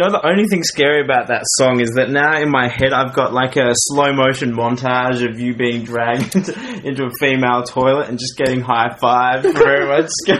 [0.00, 3.14] Know, the only thing scary about that song is that now in my head I've
[3.14, 6.52] got like a slow motion montage of you being dragged into,
[6.84, 9.42] into a female toilet and just getting high five.
[9.42, 10.34] Just go,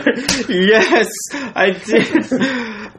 [0.49, 2.25] yes, I did.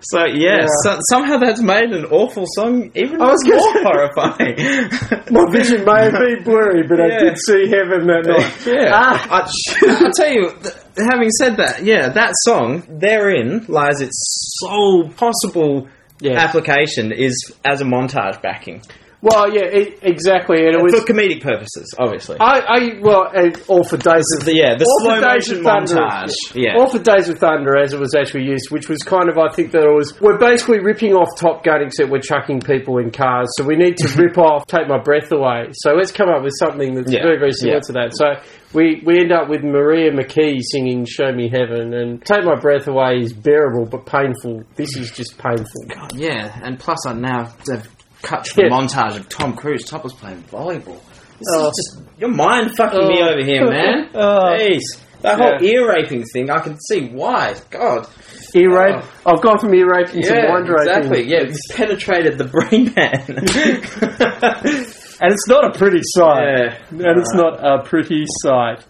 [0.04, 0.66] So yeah, Yeah.
[0.84, 4.56] So, somehow that's made an awful song even I was more horrifying.
[5.30, 8.52] My vision may have been blurry, but I did see heaven that night.
[8.72, 8.90] Yeah.
[8.92, 9.28] Ah.
[9.30, 10.74] I, I'll tell you, th-
[11.10, 15.88] having said that, yeah, that song, therein lies its sole possible
[16.22, 16.38] Yeah.
[16.38, 18.82] application is as a montage backing.
[19.22, 20.92] Well, yeah, e exactly, and it was.
[20.98, 22.38] for comedic purposes, obviously.
[22.40, 25.48] I, I well, and all for days of The- yeah, the all slow for Days
[25.48, 26.34] motion of Thunder, montage.
[26.56, 26.76] Yeah.
[26.76, 29.48] all for Days of Thunder as it was actually used, which was kind of I
[29.54, 33.12] think that it was we're basically ripping off Top Gun except we're chucking people in
[33.12, 35.70] cars, so we need to rip off Take My Breath Away.
[35.72, 37.22] So let's come up with something that's Yeah.
[37.22, 37.86] very very similar Yeah.
[37.86, 38.10] to that.
[38.18, 38.26] So
[38.74, 42.88] we we end up with Maria McKee singing "Show Me Heaven" and "Take My Breath
[42.88, 44.64] Away" is bearable but painful.
[44.74, 45.86] This is just painful.
[46.12, 47.88] Yeah, and plus I now have
[48.22, 51.00] cut to the montage of Tom Cruise topless playing volleyball.
[51.38, 51.68] This Oh.
[51.68, 53.28] is just you're mind fucking me Oh.
[53.30, 54.08] over here, man.
[54.14, 54.56] Oh.
[54.58, 54.80] Jeez,
[55.22, 55.70] that whole Yeah.
[55.80, 57.54] ear raping thing, I can see why.
[57.70, 58.06] God,
[58.54, 58.82] Ear oh.
[58.96, 59.04] rape.
[59.26, 60.88] I've gone from ear raping to yeah, mind raping.
[60.88, 61.22] exactly.
[61.24, 63.24] Yeah, it's penetrated the brain man.
[65.20, 66.42] and it's not a pretty sight.
[66.42, 66.76] Yeah.
[67.10, 68.84] and it's not a pretty sight.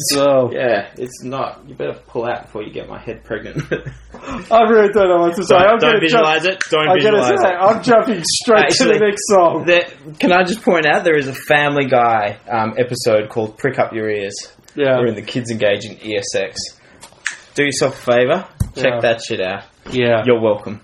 [0.14, 1.68] So yeah, it's not.
[1.68, 3.62] You better pull out before you get my head pregnant.
[4.50, 5.56] I really don't know what to say.
[5.56, 6.62] I'm don't visualize jump, it.
[6.70, 7.56] Don't I'm visualize say it.
[7.56, 9.64] I'm jumping straight to the Actually, next song.
[9.66, 9.88] There,
[10.20, 13.92] can I just point out there is a Family Guy um, episode called "Prick Up
[13.92, 14.34] Your Ears,"
[14.76, 16.60] Yeah, wherein the kids engage in ear sex.
[17.54, 19.00] Do yourself a favour, check Yeah.
[19.00, 19.64] that shit out.
[19.90, 20.22] yeah.
[20.24, 20.80] You're welcome.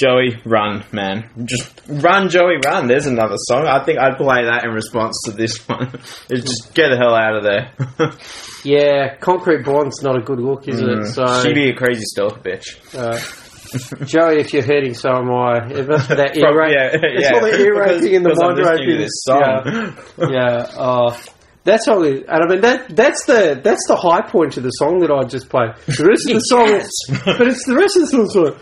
[0.00, 1.28] Joey, run, man.
[1.44, 2.86] Just run, Joey, run.
[2.88, 3.66] There's another song.
[3.66, 5.92] I think I'd play that in response to this one.
[6.30, 8.10] It's just get the hell out of there.
[8.62, 11.06] Yeah, Concrete Blonde's not a good look, is it?
[11.14, 11.42] So, Mm.
[11.42, 12.76] She'd be a crazy stealth bitch.
[12.94, 13.18] uh,
[14.04, 15.66] Joey, if you're hurting, so am I.
[15.70, 16.74] It must be that ear rape.
[16.76, 17.34] yeah, it's yeah.
[17.36, 18.98] all the ear raping and the mind raping.
[18.98, 19.40] this song.
[20.18, 20.66] Yeah, yeah.
[20.76, 21.18] Oh,
[21.64, 22.04] that's all.
[22.04, 25.22] And I mean that that's the that's the high point of the song that I
[25.26, 25.70] just played.
[25.86, 26.66] The rest of the song,
[27.24, 28.58] but it's the rest of the song.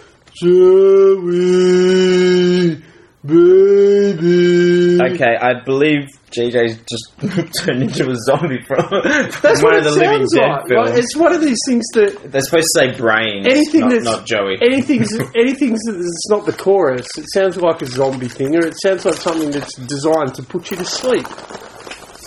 [1.49, 2.82] Joey,
[3.24, 4.99] baby.
[5.14, 7.12] Okay, I believe JJ's just
[7.64, 8.78] turned into a zombie from,
[9.30, 10.68] from one what of the Living Dead like.
[10.68, 10.91] films.
[10.91, 14.05] Like, it's one of these things that They're supposed to say brains, anything not, that's
[14.05, 14.57] not Joey.
[14.62, 17.07] anything's anything's that's not the chorus.
[17.16, 20.70] It sounds like a zombie thing, or it sounds like something that's designed to put
[20.70, 21.26] you to sleep.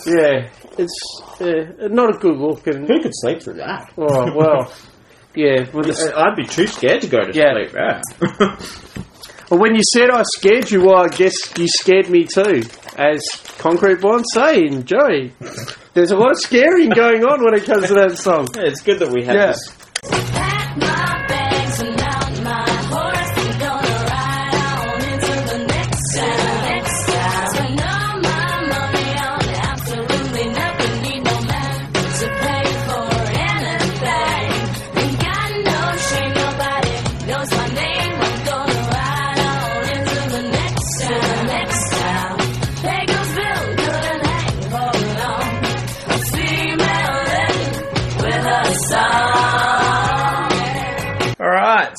[0.07, 0.99] Yeah, it's
[1.39, 2.65] uh, not a good look.
[2.67, 3.91] And Who could sleep through that?
[3.97, 4.73] oh well,
[5.35, 5.65] yeah.
[5.73, 7.53] Well, the, uh, I'd be too scared to go to Yeah.
[7.53, 7.73] sleep.
[7.73, 8.01] Yeah.
[9.49, 12.63] well, when you said I scared you, well, I guess you scared me too.
[12.97, 13.21] As
[13.57, 15.31] Concrete Blonde saying, Joey,
[15.93, 18.47] there's a lot of scaring going on when it comes to that song.
[18.55, 19.47] Yeah, it's good that we have Yeah.
[19.47, 20.40] this.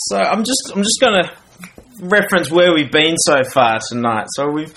[0.08, 1.32] So I'm just I'm just gonna
[2.00, 4.26] reference where we've been so far tonight.
[4.34, 4.74] So we've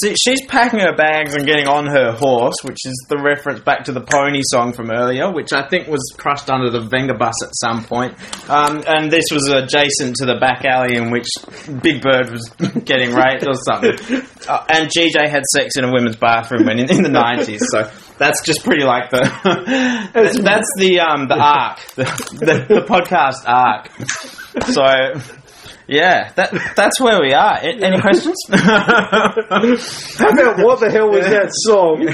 [0.00, 3.84] see, she's packing her bags and getting on her horse, which is the reference back
[3.84, 7.54] to the pony song from earlier, which I think was crushed under the Vengabus at
[7.60, 8.14] some point.
[8.48, 11.26] Um, and this was adjacent to the back alley in which
[11.82, 12.48] Big Bird was
[12.84, 13.98] getting raped or something.
[14.48, 17.60] Uh, and GJ had sex in a women's bathroom when in, in the 90s.
[17.70, 19.20] So that's just pretty like the
[20.14, 22.04] that's the um the arc the,
[22.38, 23.90] the, the podcast arc
[24.66, 24.82] so
[25.86, 31.26] yeah that that's where we are A- any questions How about what the hell was
[31.26, 32.06] that song?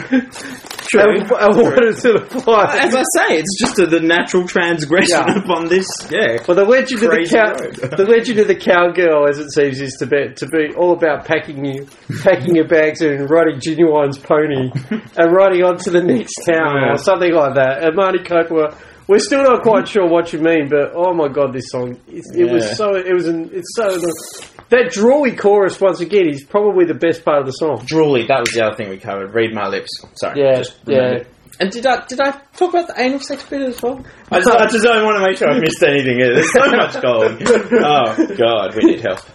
[0.91, 1.03] True.
[1.03, 2.79] And, and what does it apply?
[2.81, 5.39] as I say it's just a, the natural transgression Yeah.
[5.39, 7.75] upon this yeah Well, the legend of the Crazy cow, road.
[7.97, 11.25] the legend of the cowgirl, as it seems, is to be to be all about
[11.27, 11.87] packing you,
[12.23, 14.73] packing your bags and riding Ginuwine's pony
[15.17, 16.93] and riding on to the next town Yeah.
[16.95, 17.85] or something like that.
[17.85, 18.75] And Imani Coppola,
[19.11, 22.01] we're still not quite sure what you mean, but oh my god, this song!
[22.09, 22.53] It, it Yeah.
[22.55, 22.95] was so.
[22.97, 23.27] It was.
[23.27, 23.89] An, it's so.
[24.71, 27.79] That drawy chorus once again is probably the best part of the song.
[27.81, 31.25] drooly that was the other thing we covered read my lips sorry Yeah, just yeah.
[31.59, 34.05] and did I did I talk about the anal sex bit as well?
[34.31, 36.19] I just, I just don't want to make sure I missed anything.
[36.19, 37.43] There's so much gold.
[37.83, 39.19] Oh God, we need help.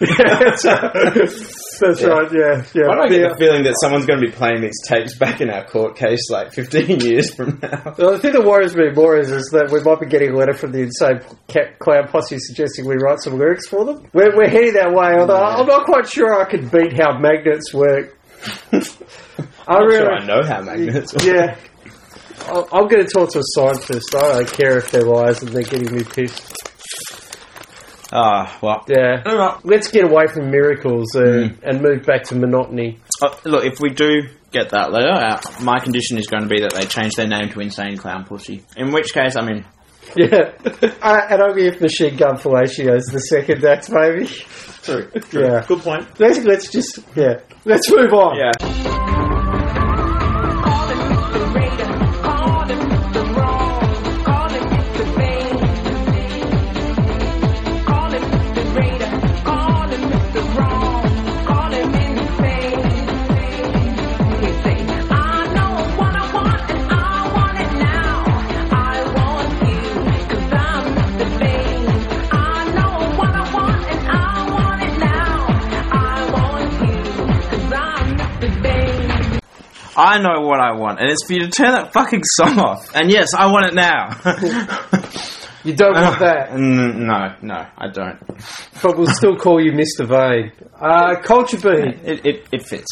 [1.78, 2.32] that's that's right.
[2.32, 2.90] Yeah, yeah.
[2.90, 5.64] I get the feeling that someone's going to be playing these tapes back in our
[5.64, 7.94] court case like 15 years from now?
[7.98, 10.36] Well, the thing that worries me more is, is that we might be getting a
[10.36, 11.20] letter from the Insane
[11.78, 14.08] Clown Posse suggesting we write some lyrics for them.
[14.12, 17.72] We're, we're heading that way, although I'm not quite sure I could beat how magnets
[17.72, 18.18] work.
[18.72, 18.82] I
[19.68, 21.24] I'm really, sure I know how magnets work.
[21.24, 21.56] yeah.
[22.48, 24.14] I'm going to talk to a scientist.
[24.14, 26.65] I don't care if they're wise and they're getting me pissed.
[28.12, 28.84] Ah, well.
[28.88, 29.22] Yeah.
[29.26, 29.58] All right.
[29.64, 31.62] Let's get away from miracles and, Mm.
[31.62, 32.98] and move back to monotony.
[33.22, 36.60] Uh, look, if we do get that letter, uh, my condition is going to be
[36.60, 38.62] that they change their name to Insane Clown Pussy.
[38.76, 39.64] In which case, I mean,
[40.16, 40.52] Yeah.
[41.02, 44.26] uh, and I'll give Machine Gun Fellatio's the second act, maybe.
[44.82, 45.10] true.
[45.32, 45.64] Yeah.
[45.66, 46.06] Good point.
[46.20, 47.40] Let's, let's just, yeah.
[47.64, 48.36] Let's move on.
[48.38, 49.25] Yeah.
[79.96, 82.94] I know what I want, and it's for you to turn that fucking song off.
[82.94, 84.10] And yes, I want it now.
[85.64, 88.20] You don't want that, Mm, no, no, I don't.
[88.80, 90.06] but we'll still call you Mr.
[90.06, 90.52] Vain.
[90.80, 91.98] Uh, Culture Beat.
[92.04, 92.86] It, it, it fits.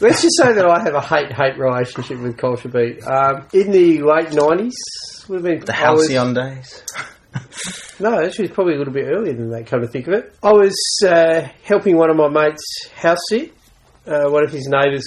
[0.00, 3.02] Let's just say that I have a hate-hate relationship with Culture Beat.
[3.06, 5.66] Um, in the late 90s, would have been...
[5.66, 6.82] The halcyon days.
[8.00, 10.34] No, actually, it's probably a little bit earlier than that, come to think of it.
[10.42, 10.74] I was
[11.06, 13.52] uh, helping one of my mates house sit.
[14.06, 15.04] Uh, one of his neighbours,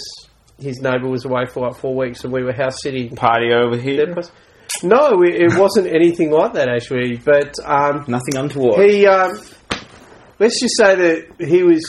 [0.59, 3.15] his neighbour was away for like four weeks, and we were house sitting.
[3.15, 4.13] Party over here.
[4.83, 7.17] No, it, it wasn't anything like that actually.
[7.17, 8.89] But um, Nothing untoward.
[8.89, 9.39] he, um,
[10.39, 11.83] let's just say that he was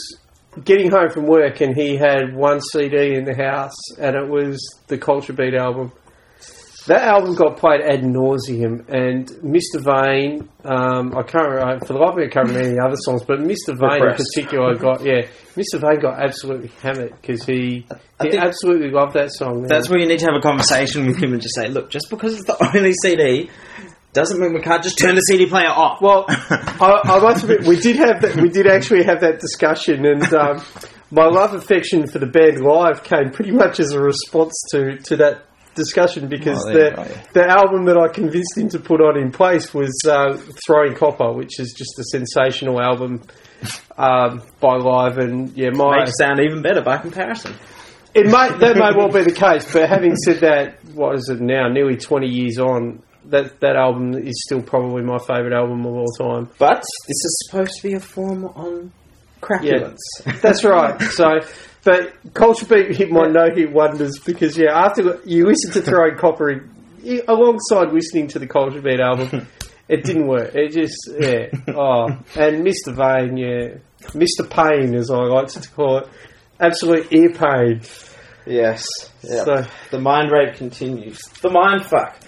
[0.63, 4.59] getting home from work, and he had one CD in the house, and it was
[4.87, 5.91] the Culture Beat album.
[6.89, 9.77] That album got played ad nauseum, and Mr.
[9.79, 12.95] Vain, um, I can't remember, for the life of me, I can't remember any other
[12.97, 13.77] songs, but Mr.
[13.77, 14.31] Vain in Repressed.
[14.33, 15.79] particular got, yeah, Mr.
[15.79, 17.85] Vain got absolutely hammered because he,
[18.19, 19.59] I he think- absolutely loved that song.
[19.61, 19.67] man.
[19.69, 22.09] That's where you need to have a conversation with him and just say, look, just
[22.09, 23.51] because it's the only CD
[24.13, 26.01] doesn't mean we can't just turn the CD player off.
[26.01, 28.35] Well, I, I must admit, we did have that.
[28.35, 30.63] We did actually have that discussion, and um,
[31.11, 35.17] my love affection for the band Live came pretty much as a response to, to
[35.17, 35.45] that
[35.79, 37.03] discussion because Oh, the go,
[37.33, 41.31] the album that I convinced him to put on in place was uh, Throwing Copper,
[41.33, 43.21] which is just a sensational album
[43.97, 47.53] um, by Live, and yeah, my Makes sound even better by comparison.
[48.13, 51.41] it may that may well be the case, but having said that, what is it
[51.41, 51.67] now?
[51.67, 56.11] Nearly twenty years on, that that album is still probably my favourite album of all
[56.17, 56.49] time.
[56.57, 58.91] But this is supposed to be a form on
[59.41, 59.99] crapulence.
[60.41, 60.99] That's right.
[61.01, 61.25] So,
[61.83, 66.17] but Culture Beat hit my no hit wonders because yeah, after you listen to Throwing
[66.17, 69.47] Copper in- alongside listening to the Culture Beat album,
[69.87, 70.53] it didn't work.
[70.55, 71.47] It just yeah.
[71.69, 72.93] Oh, and Mr.
[72.93, 73.77] Vain, yeah,
[74.11, 74.49] Mr.
[74.49, 76.07] Pain as I like to call it,
[76.59, 77.81] absolute ear pain.
[78.45, 78.85] Yes.
[79.21, 79.43] Yeah.
[79.45, 81.19] So the mind rape continues.
[81.41, 82.19] The mind fuck.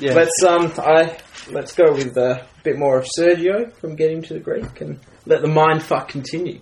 [0.00, 1.16] yeah, Let's um I
[1.50, 4.80] let's go with uh, a bit more of Sergio from Get Him to the Greek
[4.80, 6.60] and let the mind fuck continue.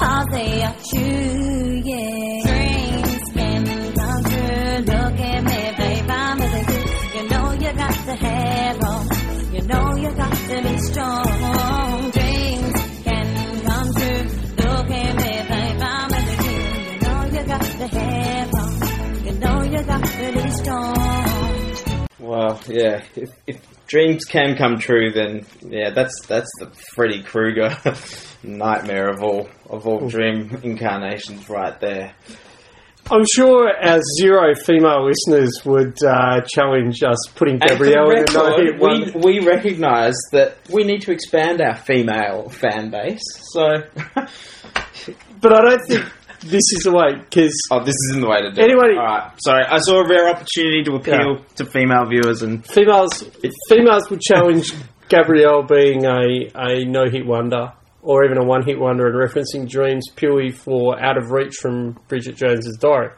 [0.00, 2.42] Because they are true, yeah.
[2.46, 4.76] Dreams can come true.
[4.92, 7.28] Look at me, babe, I'm you.
[7.28, 8.76] Know you got to have.
[9.52, 12.10] You know you got to be strong.
[12.12, 12.72] Dreams
[13.04, 14.24] can come true.
[14.64, 16.58] Look at me, babe, I'm you.
[17.02, 19.26] Know you got to have.
[19.26, 21.09] You know you got to be strong.
[22.30, 23.02] Well, yeah.
[23.16, 27.76] If, if dreams can come true, then yeah, that's that's the Freddy Krueger
[28.44, 32.14] nightmare of all of all dream incarnations, right there.
[33.10, 38.10] I'm sure our zero female listeners would uh, challenge us putting And for the Gabrielle
[38.12, 39.12] in a no hit record, one.
[39.24, 43.22] we, we recognise that we need to expand our female fan base.
[43.52, 43.82] So,
[45.40, 46.04] But I don't think
[46.42, 48.98] this is the way because oh, this isn't the way to do Anyway- it.
[48.98, 49.64] All right, sorry.
[49.64, 53.22] I saw a rare opportunity to appeal to female viewers, and females
[53.68, 54.72] females would challenge
[55.08, 57.72] Gabrielle being a, a no hit wonder
[58.02, 61.98] or even a one hit wonder and referencing dreams purely for out of reach from
[62.08, 63.10] Bridget Jones's diary.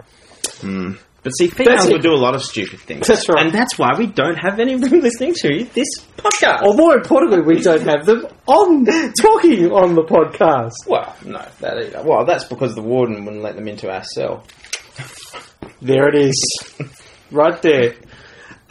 [0.60, 0.92] Hmm.
[1.22, 1.92] But see, females That's it.
[1.92, 3.06] will do a lot of stupid things.
[3.06, 3.44] That's right.
[3.46, 6.62] and that's why we don't have any of them listening to this podcast.
[6.62, 8.84] Or more importantly, we don't have them on
[9.20, 10.72] talking on the podcast.
[10.86, 14.44] Well, no, that well, that's because the warden wouldn't let them into our cell.
[15.80, 16.64] There it is,
[17.30, 17.94] right there.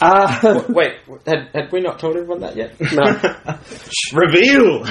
[0.04, 0.94] Uh, Wait,
[1.28, 2.74] had, had we not told everyone that yet?
[2.92, 3.04] No.
[4.20, 4.84] Reveal.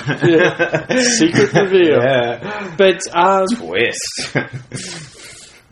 [1.02, 2.00] secret reveal.
[2.00, 2.74] Yeah.
[2.78, 4.36] But um, Twist.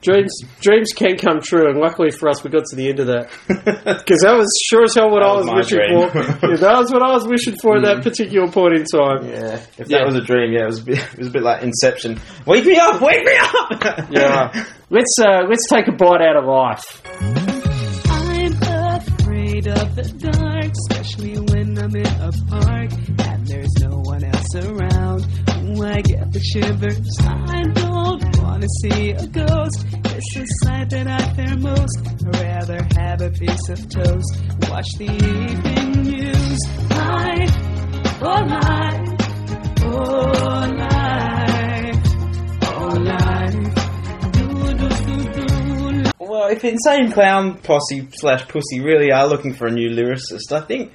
[0.03, 3.07] Dreams dreams can come true, and luckily for us, we got to the end of
[3.09, 3.28] that.
[3.49, 6.11] Because that was sure as hell what That I was was, wishing dream.
[6.11, 6.46] for.
[6.49, 9.28] Yeah, that was what I was wishing for at that particular point in time.
[9.28, 9.61] yeah.
[9.76, 11.62] If that was a dream, yeah, it was a bit, it was a bit like
[11.62, 12.20] Inception.
[12.46, 13.01] Wake me up!
[13.01, 14.09] Wake me up!
[14.11, 14.64] Yeah.
[14.90, 17.03] let's uh, let's take a bite out of life.
[19.64, 22.90] love the dark, especially when I'm in a park
[23.28, 25.26] and there's no one else around.
[25.83, 27.16] I get the shivers.
[27.20, 29.87] I don't wanna see a ghost.
[30.05, 31.99] It's the sight that I fear most.
[32.05, 34.37] I'd rather have a piece of toast.
[34.68, 36.59] Watch the evening news.
[36.91, 37.55] Life,
[38.20, 39.09] oh life,
[39.85, 40.26] oh
[40.79, 42.01] life,
[42.64, 43.74] oh life.
[46.18, 50.61] Well, if Insane Clown Posse slash Pussy really are looking for a new lyricist, I
[50.61, 50.93] think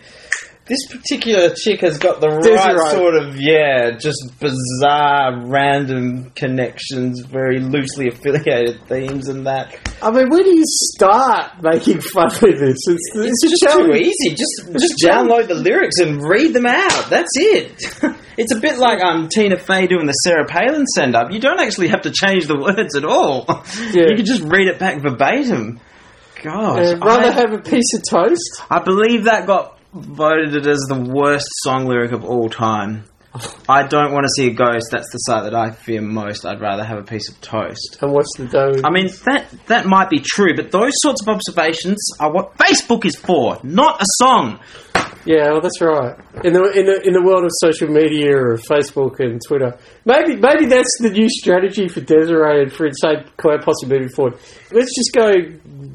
[0.66, 2.90] this particular chick has got the right Desiree.
[2.92, 9.76] sort of, yeah, just bizarre, random connections, very loosely affiliated themes and that.
[10.02, 10.64] I mean, where do you
[10.96, 12.78] start making fun of this?
[12.88, 14.30] It's, it's, It's just too easy.
[14.36, 15.32] Just just challenge.
[15.32, 17.10] download the lyrics and read them out.
[17.10, 18.16] That's it.
[18.38, 21.32] it's a bit like um, Tina Fey doing the Sarah Palin send up.
[21.32, 23.46] You don't actually have to change the words at all.
[23.94, 24.08] Yeah.
[24.10, 25.80] You can just read it back verbatim.
[26.42, 28.62] Gosh, Uh, rather I, have a piece of toast.
[28.70, 33.06] I believe that got voted it as the worst song lyric of all time.
[33.68, 34.90] I don't want to see a ghost.
[34.92, 36.46] That's the sight that I fear most.
[36.46, 37.98] I'd rather have a piece of toast.
[38.02, 38.82] And what's the dough?
[38.84, 43.06] I mean that that might be true, but those sorts of observations are what Facebook
[43.06, 44.60] is for, not a song.
[45.26, 46.18] Yeah, well, that's right.
[46.44, 50.36] In the in the in the world of social media or Facebook and Twitter, maybe
[50.36, 54.38] maybe that's the new strategy for Desiree and for Insane Clown Posse moving forward.
[54.72, 55.32] Let's just go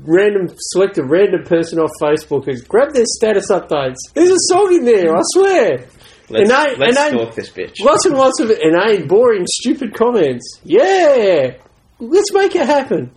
[0.06, 3.96] random, select a random person off Facebook and grab their status updates.
[4.14, 5.86] There's a song in there, I swear.
[6.30, 7.74] Let's, Inane- let's inane- stalk this bitch.
[7.80, 10.60] Lots and lots of inane, boring, stupid comments.
[10.64, 11.56] Yeah,
[11.98, 13.10] let's make it happen.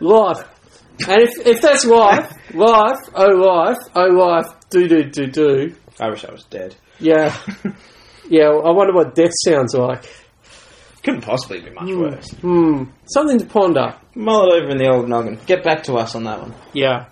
[0.00, 0.48] Life.
[1.08, 5.74] And if, if that's life, life, oh life, oh life, do do do do.
[6.00, 6.74] I wish I was dead.
[6.98, 7.36] Yeah.
[8.28, 10.04] Yeah, I wonder what death sounds like.
[11.02, 12.30] Couldn't possibly be much worse.
[12.40, 12.84] Hmm.
[13.06, 13.96] Something to ponder.
[14.14, 15.38] Mull it over in the old noggin.
[15.46, 16.54] Get back to us on that one.
[16.72, 17.06] Yeah.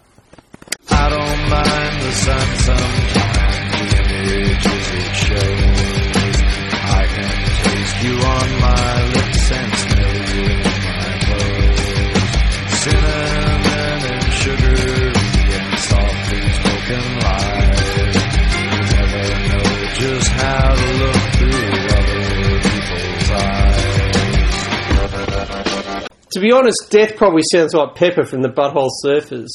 [0.89, 6.37] I don't mind the sun sometimes, the images it shows.
[6.73, 12.79] I can taste you on my lips and smell you in my clothes.
[12.81, 13.20] Cinnamon
[20.41, 23.81] how to look through other people's eyes.
[26.33, 29.49] To be honest, death probably sounds like Pepper from the Butthole Surfers.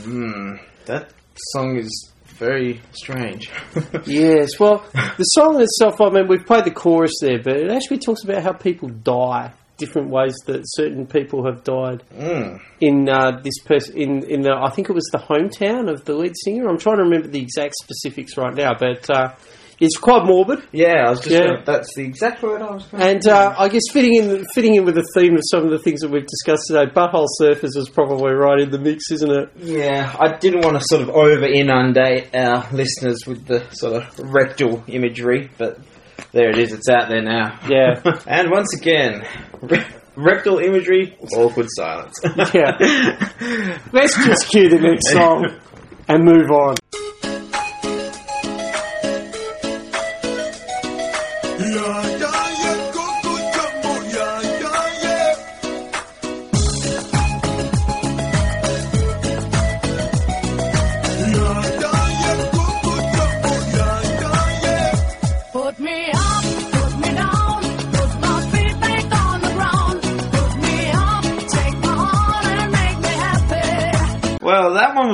[0.00, 0.56] Hmm.
[0.86, 1.12] That
[1.52, 3.50] song is very strange.
[4.06, 7.98] Yes, well, the song itself, I mean, we've played the chorus there, but it actually
[7.98, 12.02] talks about how people die, different ways that certain people have died.
[12.14, 12.60] Mm.
[12.80, 16.14] In uh, this person, in in the, I think it was the hometown of the
[16.14, 16.68] lead singer.
[16.68, 19.34] I'm trying to remember the exact specifics right now, but uh,
[19.84, 20.64] it's quite morbid.
[20.72, 21.30] Yeah, I was just.
[21.30, 21.46] Yeah.
[21.46, 22.84] Gonna, that's the exact word I was.
[22.86, 25.70] Going And uh, I guess fitting in fitting in with the theme of some of
[25.70, 29.30] the things that we've discussed today, Butthole Surfers is probably right in the mix, isn't
[29.30, 29.50] it?
[29.56, 34.18] Yeah, I didn't want to sort of over inundate our listeners with the sort of
[34.18, 35.78] rectal imagery, but
[36.32, 37.60] there it is, it's out there now.
[37.68, 38.00] Yeah.
[38.26, 39.26] and once again,
[40.16, 42.18] rectal imagery, awkward silence.
[42.24, 43.78] Yeah.
[43.92, 45.60] Let's just cue the next song
[46.08, 46.76] and move on.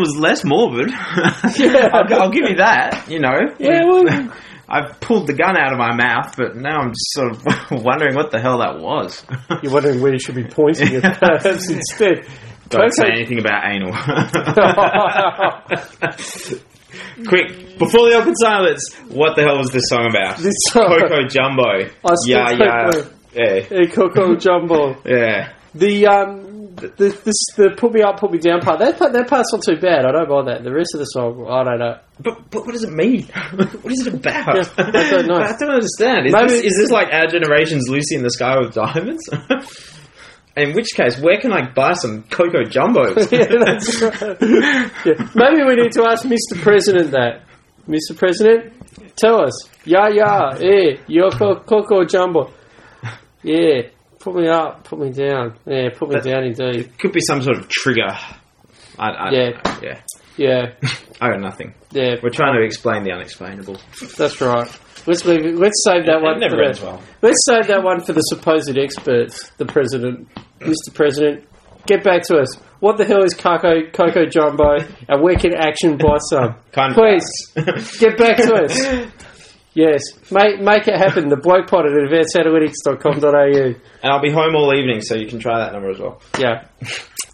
[0.01, 0.91] Was less morbid.
[0.95, 3.39] I'll, I'll give you that, you know.
[3.59, 4.33] Yeah, well,
[4.69, 7.45] I've pulled the gun out of my mouth, but now I'm just sort of
[7.85, 9.25] wondering what the hell that was.
[9.63, 12.25] you're wondering where you should be pointing it perhaps instead.
[12.69, 13.91] Don't say anything about anal.
[17.27, 20.39] Quick, before the open silence, what the hell was this song about?
[20.39, 21.63] This song- Coco Jumbo.
[21.63, 22.91] I yeah, yeah,
[23.33, 24.97] yeah, Hey, Coco Jumbo.
[25.05, 25.53] yeah.
[25.75, 26.50] The um,
[26.81, 28.79] the, the the put me up, put me down part.
[28.81, 30.05] That part, that part's not too bad.
[30.05, 30.65] I don't mind that.
[30.65, 31.99] The rest of the song, I don't know.
[32.19, 33.25] But, but what does it mean?
[33.55, 34.49] what is it about?
[34.79, 35.37] I don't know.
[35.37, 36.27] I don't understand.
[36.27, 39.29] Is, Maybe- this, is this like our generation's Lucy in the Sky with Diamonds?
[40.57, 43.31] in which case, where can I buy some Coco Jumbos?
[43.31, 44.37] yeah, that's right.
[45.07, 45.29] Yeah.
[45.35, 46.61] Maybe we need to ask Mr.
[46.61, 47.43] President that.
[47.89, 48.17] Mr.
[48.17, 48.73] President,
[49.17, 49.69] tell us.
[49.85, 52.53] Yeah, yeah, eh, yo co- Coco Jumbo.
[53.43, 53.89] Yeah,
[54.21, 55.55] put me up, put me down.
[55.67, 56.97] Yeah, put me That- down indeed.
[56.99, 58.17] Could be some sort of trigger.
[58.99, 59.51] I, I, Yeah.
[59.83, 60.01] yeah.
[60.37, 60.73] Yeah,
[61.21, 61.75] I got nothing.
[61.91, 63.77] yeah, We're trying to explain the unexplainable.
[64.17, 64.71] that's right.
[65.07, 66.41] Let's leave it, let's save that It one.
[66.41, 67.03] never for ends well.
[67.21, 70.29] Let's save that one for the supposed experts, the president,
[70.61, 70.95] Mr.
[70.95, 71.47] President.
[71.87, 72.55] get back to us.
[72.81, 76.55] What the hell is Coco, Coco Jumbo, and where can action buy some?
[76.73, 77.27] Kind Please,
[77.99, 79.07] get back to us.
[79.75, 80.01] Yes,
[80.31, 81.29] make, make it happen.
[81.29, 83.75] The bloke pod at advancedanalytics.com.au.
[84.03, 86.21] And I'll be home all evening, so you can try that number as well.
[86.39, 86.67] Yeah.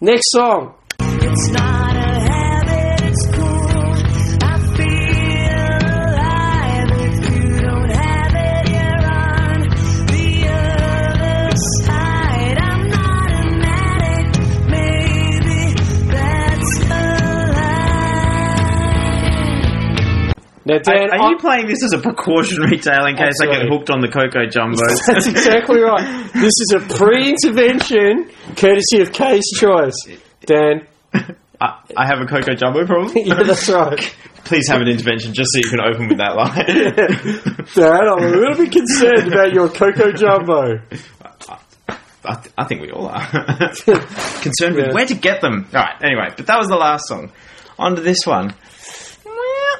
[0.01, 0.75] Next song.
[20.67, 23.67] Now, Dan, are, I- you playing this as a precautionary tale in case I get
[23.69, 24.81] hooked on the Coco Jumbo?
[25.07, 26.29] That's exactly right.
[26.33, 29.95] This is a pre-intervention, courtesy of Case Choice.
[30.45, 30.85] Dan,
[31.61, 33.13] I, I have a Coco Jumbo problem.
[33.15, 34.15] yeah, that's right.
[34.43, 37.65] Please have an intervention just so you can open with that line.
[37.73, 40.81] Dan, I'm a little bit concerned about your Coco Jumbo.
[42.25, 43.25] I, th- I think we all are
[44.41, 44.87] concerned Yeah.
[44.87, 45.65] with where to get them.
[45.73, 45.95] All right.
[46.03, 47.31] Anyway, but that was the last song.
[47.79, 48.53] On to this one.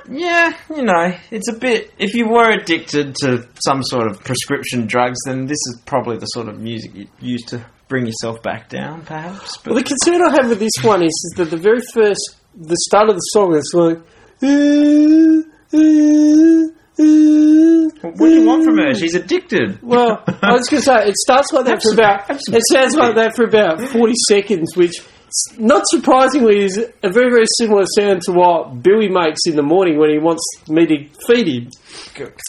[0.08, 1.92] Well, Yeah, you know, it's a bit.
[1.98, 6.26] If you were addicted to some sort of prescription drugs, then this is probably the
[6.28, 9.58] sort of music you'd use to bring yourself back down, perhaps.
[9.58, 12.36] But Well, the concern I have with this one is, is that the very first,
[12.56, 14.00] the start of the song, is like.
[18.02, 18.94] what do you want from her?
[18.94, 19.82] She's addicted.
[19.82, 23.16] Well, I was going to say, it starts like that for about, it sounds like
[23.16, 24.96] that for about 40 seconds, which,
[25.58, 29.98] not surprisingly, is a very, very similar sound to what Billy makes in the morning
[30.00, 31.70] when he wants me to feed him.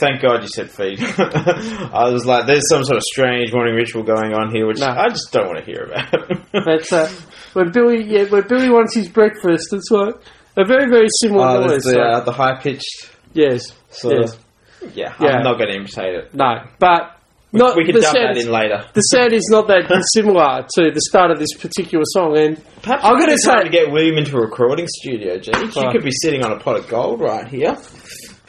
[0.00, 1.00] Thank God you said feed.
[1.18, 4.86] I was like, there's some sort of strange morning ritual going on here, which No.
[4.86, 6.40] I just don't want to hear about.
[6.52, 7.08] But uh,
[7.52, 10.14] when Billy, yeah, when Billy wants his breakfast, it's like
[10.56, 11.82] a very, very similar Oh, noise.
[11.84, 14.96] the, so- uh, the high pitched yes, sort yes, of.
[14.96, 15.28] Yeah, Yeah.
[15.38, 16.34] I'm not going to imitate it.
[16.34, 17.17] no, but
[17.52, 18.84] not we could the dump sound that is- in later.
[18.92, 23.04] The sound is not that similar to the start of this particular song, and Perhaps
[23.04, 25.50] I'm I'm gonna try say- to get William into a recording studio, G.
[25.54, 25.60] Oh.
[25.62, 27.76] You could be sitting on a pot of gold right here.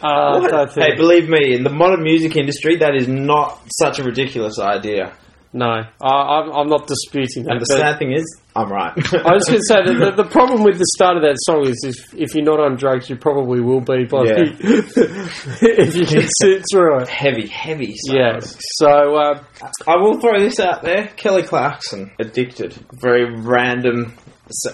[0.02, 0.52] uh, I What?
[0.52, 4.04] don't think- Hey, believe me, in the modern music industry, that is not such a
[4.04, 5.14] ridiculous idea.
[5.52, 7.54] No, I, I'm, I'm not disputing that.
[7.54, 8.24] And the sad thing is,
[8.56, 8.92] I'm right.
[9.14, 11.66] I was going to say that the, the problem with the start of that song
[11.66, 14.34] is if, if you're not on drugs, you probably will be by Yeah.
[14.36, 15.30] the,
[15.62, 17.08] if you can sit through it.
[17.10, 17.96] heavy, heavy.
[17.96, 18.16] Stuff.
[18.16, 18.58] Yes.
[18.78, 19.44] So uh,
[19.88, 21.08] I will throw this out there.
[21.18, 22.74] Kelly Clarkson, addicted.
[23.02, 24.14] Very random.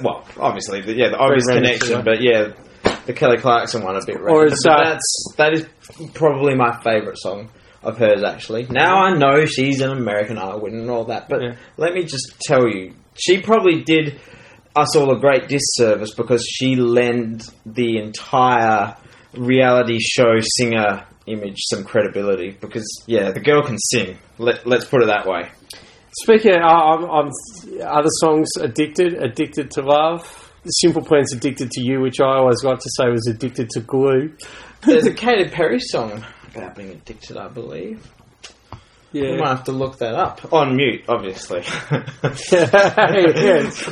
[0.01, 2.01] Well, obviously, the, yeah, the obvious connection, yeah.
[2.01, 2.53] but yeah,
[3.05, 4.33] the Kelly Clarkson one a bit random.
[4.35, 5.65] Or But uh, that's that is
[6.13, 7.49] probably my favourite song
[7.85, 8.23] of hers.
[8.23, 11.55] Actually, now I know she's an American Idol winner and all that, but Yeah.
[11.77, 14.19] let me just tell you, she probably did
[14.75, 18.95] us all a great disservice because she lent the entire
[19.33, 22.57] reality show singer image some credibility.
[22.59, 24.17] Because yeah, the girl can sing.
[24.37, 25.49] Let, let's put it that way.
[26.23, 27.31] speaking, of, I'm, I'm
[27.81, 32.79] other songs, "Addicted," "Addicted to Love." Simple Plan's "Addicted to You," which I always like
[32.79, 34.33] to say was "Addicted to Glue."
[34.81, 36.23] There's a Katy Perry song
[36.75, 38.05] being addicted, I believe.
[39.11, 39.31] Yeah.
[39.31, 40.51] We might have to look that up.
[40.51, 41.61] On mute, obviously.
[42.51, 43.85] yes,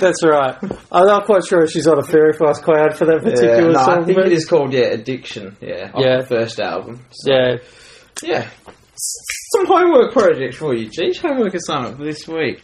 [0.00, 0.56] that's right.
[0.90, 3.72] I'm not quite sure if she's on a very fast cloud for that yeah, particular
[3.72, 4.02] no, song.
[4.02, 6.22] I think it is called, yeah, Addiction, yeah, Yeah.
[6.22, 7.04] first album.
[7.12, 7.56] So, Yeah,
[8.22, 8.48] yeah.
[9.54, 11.14] Some homework project for you, G.
[11.20, 12.62] Homework assignment for this week.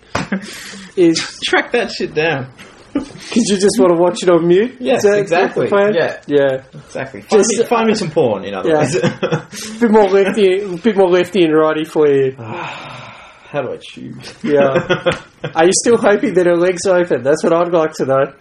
[0.96, 2.50] is Track that shit down.
[2.94, 4.76] because you just want to watch it on mute.
[4.80, 5.68] Yes, that- exactly.
[5.70, 6.20] Yeah.
[6.26, 6.62] yeah.
[6.74, 7.22] Exactly.
[7.22, 8.78] Find, Just- me, find me some porn, in other Yeah.
[8.78, 8.94] words.
[9.76, 12.32] A bit more lefty, bit more lefty and righty for you.
[12.38, 14.32] How do I choose?
[14.42, 15.20] Yeah.
[15.54, 17.22] Are you still hoping that her legs open?
[17.22, 18.32] That's what I'd like to know.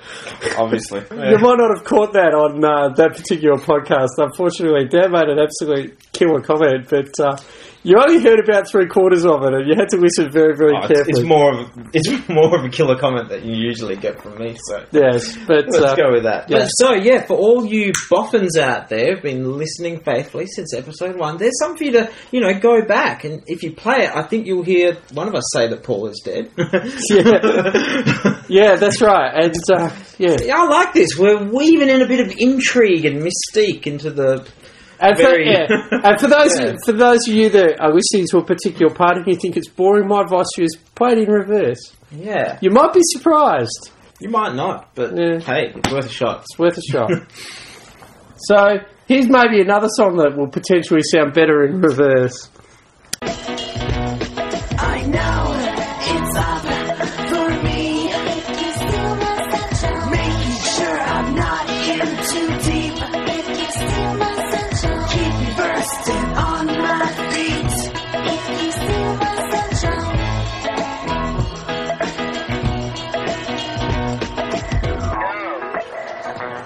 [0.58, 1.02] Obviously.
[1.12, 4.16] You might not have caught that on uh, that particular podcast.
[4.18, 7.36] Unfortunately, Dan made an absolute killer comment, but uh,
[7.84, 10.74] you only heard about three quarters of it, and you had to listen very, very
[10.76, 11.06] Oh, carefully.
[11.10, 14.38] it's more of a, it's more of a killer comment that you usually get from
[14.38, 14.56] me.
[14.68, 16.50] So Yes, but let's uh, go with that.
[16.50, 16.60] yeah.
[16.60, 21.18] But so yeah, for all you boffins out there who've been listening faithfully since episode
[21.18, 24.16] one, there's some for you to you know go back and if you play it,
[24.16, 26.52] I think you'll hear one of us say that Paul is dead.
[27.10, 30.38] yeah, yeah, that's right, and uh, yeah.
[30.42, 31.18] Yeah, I like this.
[31.18, 34.48] We're weaving in a bit of intrigue and mystique into the.
[35.02, 35.68] And for, Very- yeah.
[36.04, 36.74] and for those Yeah.
[36.86, 39.68] for those of you that are listening to a particular part and you think it's
[39.70, 41.94] boring, my advice to you is play it in reverse.
[42.12, 43.90] Yeah, You might be surprised.
[44.20, 45.40] you might not, but Yeah.
[45.40, 46.42] hey, it's worth a shot.
[46.42, 47.10] It's worth a shot.
[48.38, 48.78] so
[49.08, 52.50] here's maybe another song that will potentially sound better in reverse.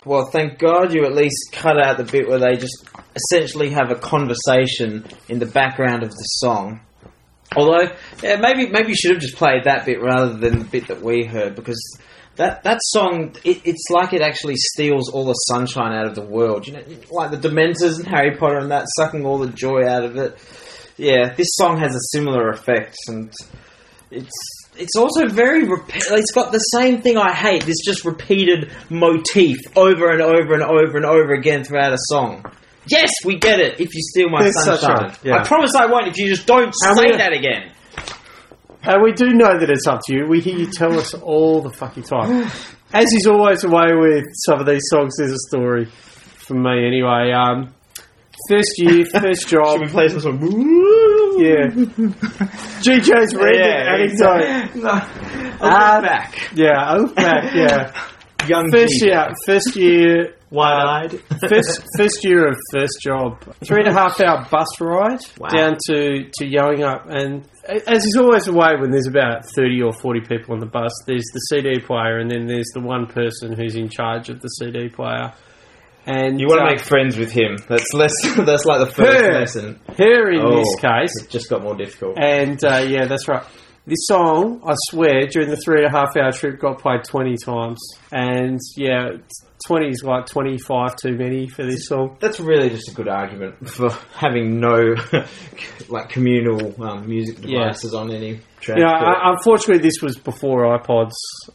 [0.05, 3.89] Well, thank God you at least cut out the bit where they just essentially have
[3.89, 6.81] a conversation in the background of the song.
[7.55, 7.91] Although,
[8.21, 11.01] yeah, maybe maybe you should have just played that bit rather than the bit that
[11.01, 11.81] we heard because
[12.35, 16.25] that that song it, it's like it actually steals all the sunshine out of the
[16.25, 16.67] world.
[16.67, 20.03] You know, like the Dementors and Harry Potter and that sucking all the joy out
[20.03, 20.37] of it.
[20.97, 23.33] Yeah, this song has a similar effect, and
[24.11, 24.31] it's
[24.77, 27.63] it's also very it's got the same thing I hate.
[27.63, 32.43] This just repeated motif over and over and over and over again throughout a song.
[32.87, 33.79] Yes, we get it.
[33.79, 35.37] If you steal my There's sunshine, a- yeah.
[35.37, 36.07] I promise I won't.
[36.07, 37.71] If you just don't And say we- that again.
[38.83, 40.27] And we do know that it's up to you.
[40.27, 42.47] We hear you tell us all the fucking time.
[42.93, 46.85] As is always the way with some of these songs, there's a story from me
[46.85, 47.31] anyway.
[47.31, 47.73] Um,
[48.47, 49.79] first year, first job.
[49.79, 50.39] Should we play some of?
[51.37, 51.67] Yeah.
[52.81, 54.75] GJ's random anecdote.
[54.75, 54.91] No.
[55.61, 56.49] Ah, back.
[56.53, 57.93] Yeah, oh, back, yeah.
[58.47, 59.07] Young First G.
[59.07, 61.19] year, first year, Wide-eyed.
[61.49, 65.47] first first year of first job, three and a half hour bus ride Wow.
[65.49, 67.43] down to to Yallingup, and
[67.87, 70.91] as is always the way when there's about thirty or forty people on the bus,
[71.07, 74.47] there's the CD player, and then there's the one person who's in charge of the
[74.49, 75.33] CD player.
[76.07, 77.57] And You want to uh, make friends with him.
[77.67, 78.13] That's less.
[78.37, 79.33] That's like the first Her.
[79.39, 79.79] lesson.
[79.97, 80.57] her in Oh.
[80.57, 82.17] this case, It just got more difficult.
[82.19, 83.43] and uh, yeah, that's right.
[83.87, 87.35] This song, I swear, during the three and a half hour trip, got played twenty
[87.37, 87.79] times,
[88.11, 89.17] and yeah,
[89.65, 92.17] twenty is like twenty five too many for this song.
[92.19, 94.95] That's really just a good argument for having no
[95.89, 97.59] like communal um, music Yeah.
[97.65, 98.77] devices on any track.
[98.79, 98.89] Yeah.
[98.91, 101.11] I, unfortunately, this was before iPods,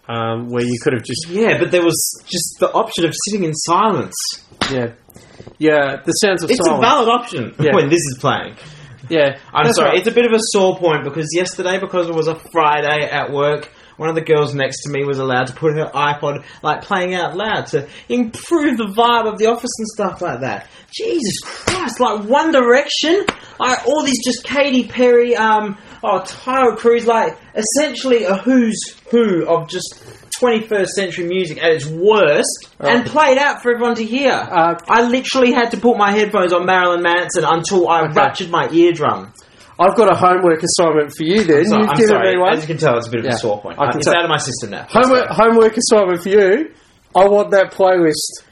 [0.09, 3.45] um, where you could have just yeah, but there was just the option of sitting
[3.45, 4.15] in silence.
[4.73, 4.93] yeah,
[5.59, 5.97] yeah.
[6.05, 7.75] The sounds of It's a valid option Yeah.
[7.75, 8.55] when this is playing.
[9.09, 9.99] yeah, I'm that's sorry, right.
[9.99, 13.33] it's a bit of a sore point because yesterday, because it was a Friday at
[13.33, 16.80] work, one of the girls next to me was allowed to put her iPod like
[16.80, 20.68] playing out loud to improve the vibe of the office and stuff like that.
[20.90, 23.26] Jesus Christ, like One Direction,
[23.59, 28.80] like all these just Katy Perry, um, oh Taio Cruz, like essentially a who's
[29.11, 30.03] who of just
[30.40, 34.32] 21st century music at its worst, and played out for everyone to hear.
[34.32, 38.66] Uh, I literally had to put my headphones on Marilyn Manson until I ruptured my
[38.70, 39.34] eardrum.
[39.81, 41.43] I've got a homework assignment for you.
[41.45, 42.35] Then So, you've I'm given sorry.
[42.37, 42.53] me one.
[42.53, 43.78] As you can tell, it's a bit of Yeah, a sore point.
[43.81, 44.16] I can it's tell.
[44.16, 44.87] out of my system now.
[44.91, 45.45] Homework, Let's go.
[45.45, 46.74] homework assignment for you.
[47.16, 48.45] I want that playlist.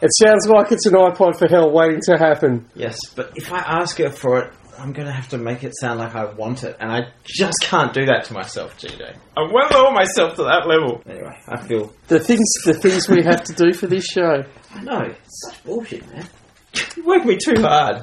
[0.00, 2.66] It sounds like it's an iPod for hell waiting to happen.
[2.76, 5.72] Yes, but if I ask her for it, I'm going to have to make it
[5.76, 9.12] sound like I want it, and I just can't do that to myself, GJ.
[9.36, 11.02] I won't lower myself to that level.
[11.04, 11.92] Anyway, I feel.
[12.06, 14.44] The things, the things we have to do for this show.
[14.72, 16.24] I know, it's such bullshit, man.
[16.96, 18.02] You work me too hard.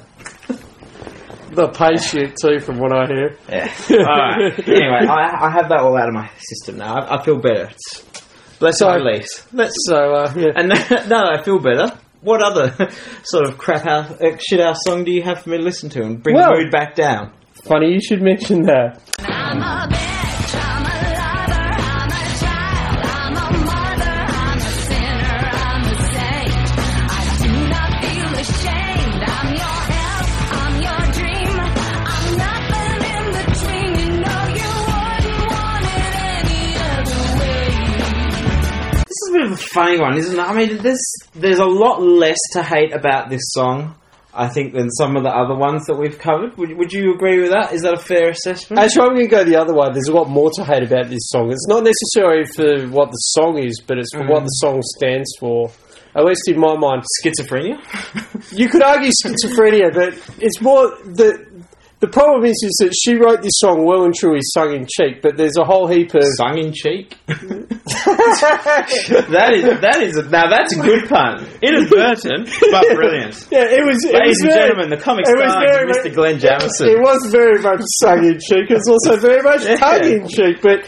[1.56, 3.38] The pay shit too, from what I hear.
[3.50, 3.74] Yeah.
[3.92, 4.68] Alright.
[4.68, 6.96] Anyway, I, I have that all out of my system now.
[6.96, 7.70] I, I feel better.
[7.72, 8.04] It's,
[8.60, 9.48] let's So- release.
[9.54, 10.70] Let's So uh, yeah, And
[11.10, 12.74] now that I feel better, what other
[13.24, 15.90] sort of crap house, uh, shit house song do you have for me to listen
[15.92, 17.32] to and bring Well- the mood back down?
[17.64, 19.02] funny you should mention that.
[39.56, 40.42] This is a bit of a funny one, isn't it?
[40.42, 41.04] I mean, there's
[41.34, 43.96] there's a lot less to hate about this song,
[44.34, 46.58] I think, than some of the other ones that we've covered.
[46.58, 47.74] Would, would you agree with that?
[47.74, 48.82] Is that a fair assessment?
[48.82, 49.88] Actually, I'm going to go the other way.
[49.94, 51.52] There's a lot more to hate about this song.
[51.52, 54.46] It's not necessarily for what the song is, but it's for what mm.
[54.46, 55.72] the song stands for.
[56.16, 57.78] At least in my mind, Schizophrenia?
[58.58, 61.55] you could argue schizophrenia, but it's more the
[62.06, 65.22] the problem is is that she wrote this song well and truly sung in cheek,
[65.24, 67.18] but there's a whole heap of Sung in cheek?
[67.26, 67.34] that
[69.54, 71.46] is that is a, now that's a good pun.
[71.62, 73.48] Inadvertent, but brilliant.
[73.52, 74.04] yeah, it was.
[74.06, 76.14] it Ladies was and very- gentlemen, the comic it was stars very of much- Mr.
[76.14, 76.88] Glenn Jamison.
[76.90, 78.70] It was very much sung in cheek.
[78.70, 79.76] It was also very much Yeah.
[79.78, 80.62] tongue in cheek.
[80.62, 80.86] But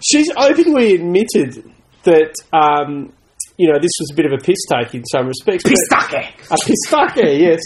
[0.00, 1.64] she's openly admitted
[2.04, 3.12] that um,
[3.56, 5.64] you know this was a bit of a piss take in some respects.
[5.64, 6.34] but- Pistake.
[6.50, 7.60] A pistake, yes.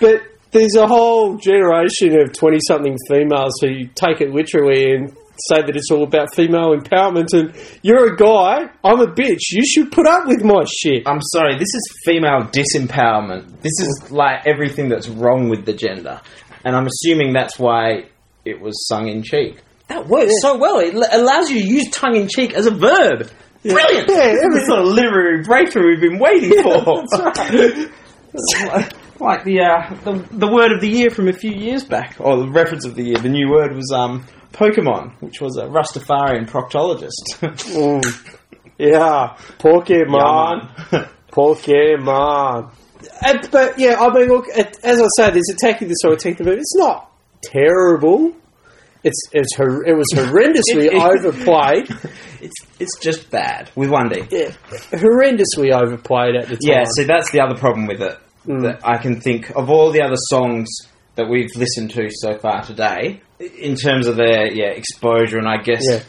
[0.00, 0.22] But
[0.58, 5.10] there's a whole generation of 20 something females who take it literally and
[5.48, 7.34] say that it's all about female empowerment.
[7.34, 7.52] And
[7.82, 9.40] you're a guy, I'm a bitch.
[9.50, 11.02] You should put up with my shit.
[11.06, 13.60] I'm sorry, this is female disempowerment.
[13.60, 16.20] This is like everything that's wrong with the gender.
[16.64, 18.06] And I'm assuming that's why
[18.44, 19.58] it was sung in cheek.
[19.88, 20.80] That works so well.
[20.80, 23.30] It l- allows you to use tongue in cheek as a verb.
[23.62, 24.08] Brilliant!
[24.08, 27.04] Yeah, This every- is the sort of literary breakthrough we've been waiting for.
[29.20, 32.36] like the, uh, the the word of the year from a few years back, or
[32.36, 33.16] the reference of the year.
[33.18, 37.10] The new word was um, Pokemon, which was a Rastafarian proctologist.
[37.76, 38.02] Mm.
[38.78, 40.68] Yeah, Pokemon.
[41.32, 42.70] Pokemon.
[43.24, 46.44] And, but yeah, I mean, look, it, as I say, there's attacking the song, attacking
[46.44, 46.60] the movie.
[46.60, 47.10] It's not
[47.42, 48.32] terrible.
[49.04, 51.88] It's it's hor- it was horrendously It- it- overplayed.
[52.40, 54.22] It's it's just bad with one D.
[54.30, 54.50] Yeah,
[54.90, 56.60] horrendously overplayed at the time.
[56.60, 58.18] Yeah, see, that's the other problem with it.
[58.46, 58.62] Mm.
[58.62, 60.68] That I can think of all the other songs
[61.16, 65.56] that we've listened to so far today, in terms of their yeah exposure and I
[65.62, 66.02] guess Yeah.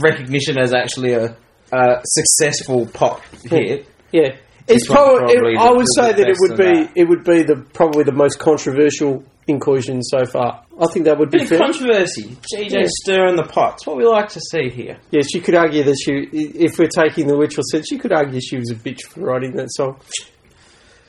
[0.00, 1.36] recognition as actually a,
[1.72, 3.86] a successful pop hit.
[4.12, 4.36] Yeah,
[4.66, 5.34] it's probably.
[5.34, 6.64] probably it, I would say that it would be.
[6.64, 6.92] that.
[6.96, 10.62] It would be the probably the most controversial inclusion so far.
[10.80, 11.58] I think that would be Bit of fair.
[11.58, 12.36] controversy.
[12.54, 12.86] JJ Yeah.
[13.02, 13.74] stirring the pot.
[13.74, 14.98] It's what we like to see here.
[15.10, 18.40] Yes, you could argue that she, if we're taking the literal sense, you could argue
[18.40, 19.96] she was a bitch for writing that song.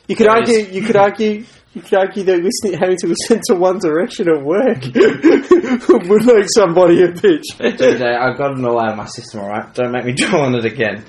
[0.09, 0.59] You could argue.
[0.59, 1.45] You could argue.
[1.75, 4.83] You could argue that listening, having to listen to One Direction at work
[6.09, 7.43] would make somebody a bitch.
[7.59, 9.71] GJ, I got an all out of my system, alright?
[9.75, 11.05] Don't make me dwell on it again.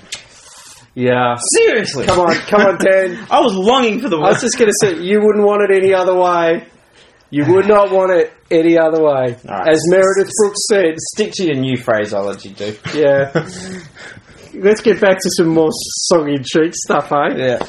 [0.94, 1.36] Yeah.
[1.56, 2.04] Seriously.
[2.04, 3.26] Come on, come on, Dan.
[3.30, 5.74] I was longing for the I was just going to say, you wouldn't want it
[5.82, 6.66] any other way.
[7.30, 9.36] You would not want it any other way.
[9.48, 9.68] All right.
[9.68, 12.78] As Meredith Brooks said, Stick to your new phraseology, dude.
[12.94, 13.30] yeah.
[14.52, 17.36] Let's get back to some more song in cheek stuff, eh?
[17.36, 17.66] Yeah.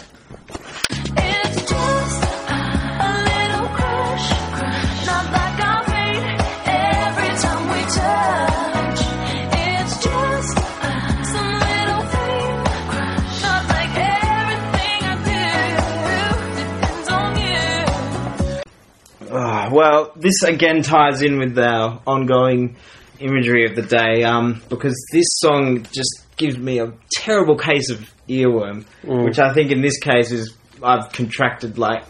[19.81, 22.75] Well, this again ties in with our ongoing
[23.19, 27.99] imagery of the day, um, because this song just gives me a terrible case of
[28.29, 32.03] earworm, which I think in this case is I've contracted like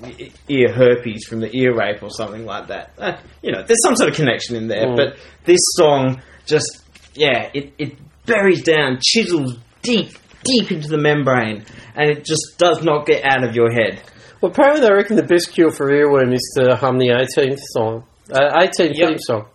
[0.50, 2.92] ear herpes from the ear rape or something like that.
[2.98, 4.96] Uh, you know, there's some sort of connection in there, Mm.
[4.98, 6.82] but this song just,
[7.14, 10.12] yeah, it, it buries down, chisels deep,
[10.44, 11.64] deep into the membrane,
[11.96, 14.02] and it just does not get out of your head.
[14.42, 18.04] Well, apparently they reckon the best cure for earworm is to hum the 18th song.
[18.34, 19.10] Uh, A-Team Yep.
[19.10, 19.46] theme song.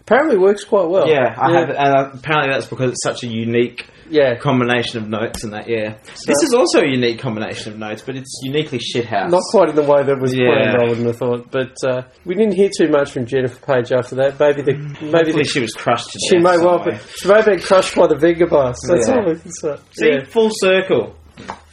[0.00, 1.08] Apparently works quite well.
[1.08, 4.36] Yeah, I have, and apparently that's because it's such a unique Yeah.
[4.36, 5.68] combination of notes and that.
[5.68, 9.30] Yeah, this is also a unique combination of notes, but it's uniquely shithouse.
[9.30, 10.46] Not quite in the way that was Yeah.
[10.52, 11.50] planned, I wouldn't have thought.
[11.50, 14.38] But uh, we didn't hear too much from Jennifer Paige after that.
[14.38, 16.10] Maybe the maybe the, she was crushed.
[16.12, 18.46] To she may well be, she may have been crushed by the Vega.
[18.48, 19.14] That's Yeah.
[19.16, 19.76] all we can say.
[19.90, 20.24] See, Yeah.
[20.26, 21.16] full circle.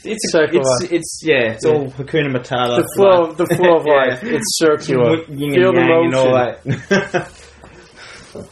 [0.05, 0.91] It's Circle it's, life.
[0.91, 1.72] it's yeah, it's Yeah.
[1.72, 2.78] all Hakuna Matata.
[2.78, 3.93] The flow, of, the flow of Yeah.
[3.93, 4.24] life.
[4.24, 5.24] It's circular.
[5.30, 7.32] Yin Feel and the yang and all that.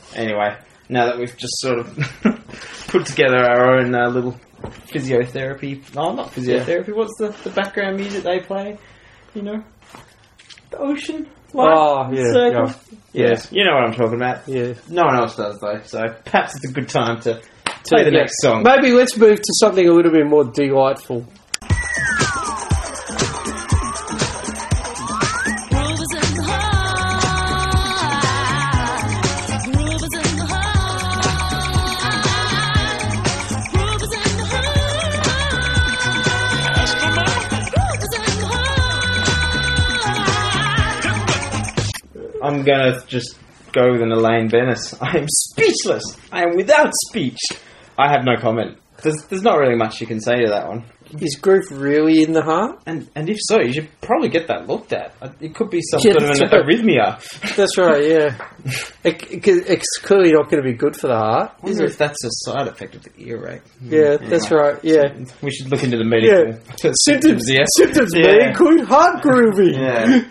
[0.16, 0.58] anyway,
[0.90, 1.88] now that we've just sort of
[2.88, 4.40] put together our own uh, little
[4.88, 5.94] physiotherapy.
[5.96, 6.96] No, not physiotherapy.
[6.96, 8.78] What's the, the background music they play?
[9.34, 9.64] You know,
[10.70, 11.28] the ocean.
[11.54, 12.68] light, Oh, yeah, circle.
[13.14, 13.28] yeah.
[13.30, 14.48] Yes, you know what I'm talking about.
[14.48, 14.74] Yeah.
[14.90, 17.42] No one else does though, so perhaps it's a good time to
[17.84, 18.20] play the yeah.
[18.20, 18.64] next song.
[18.64, 21.26] Maybe let's move to something a little bit more delightful.
[25.70, 26.72] The the the the.
[42.44, 43.38] I'm gonna just
[43.72, 44.96] go with an Elaine Benes.
[45.00, 46.04] I am speechless.
[46.32, 47.40] I am without speech.
[47.98, 48.78] I have no comment.
[49.04, 50.84] There's, there's not really much you can say to that one.
[51.20, 52.84] Is groove really in the heart?
[52.86, 55.14] And and if so, you should probably get that looked at.
[55.22, 56.66] Uh, It could be some Yeah, sort of an right.
[56.66, 57.56] arrhythmia.
[57.58, 58.48] That's right, yeah.
[59.04, 61.84] It, it, it's clearly not going to be good for the heart, I is wonder
[61.86, 61.90] it?
[61.92, 63.62] if that's a side effect of the ear rape.
[63.82, 65.12] Yeah, that's right, yeah.
[65.42, 66.62] We should look into the medical
[67.04, 67.66] Symptoms, yeah.
[67.76, 68.28] symptoms Yeah.
[68.28, 69.74] may include heart grooving.
[69.74, 70.24] Yeah.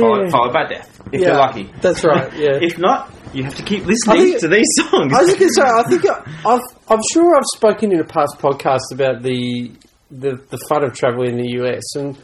[0.00, 1.70] Followed, followed by death, if Yeah, you're lucky.
[1.80, 2.58] That's right, yeah.
[2.60, 5.12] If not, you have to keep listening think- to these songs.
[5.12, 6.22] I was going to say, I think I-
[6.54, 9.72] I've, I'm sure I've spoken in a past podcast about the,
[10.10, 12.16] the the fun of traveling in the US, and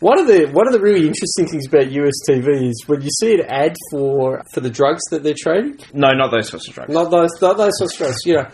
[0.00, 3.08] one of the one of the really interesting things about US TV is when you
[3.20, 5.78] see an ad for for the drugs that they're trading.
[5.94, 6.92] no, not those sorts of drugs.
[6.92, 8.18] Not those, not those sorts of drugs.
[8.26, 8.46] You know,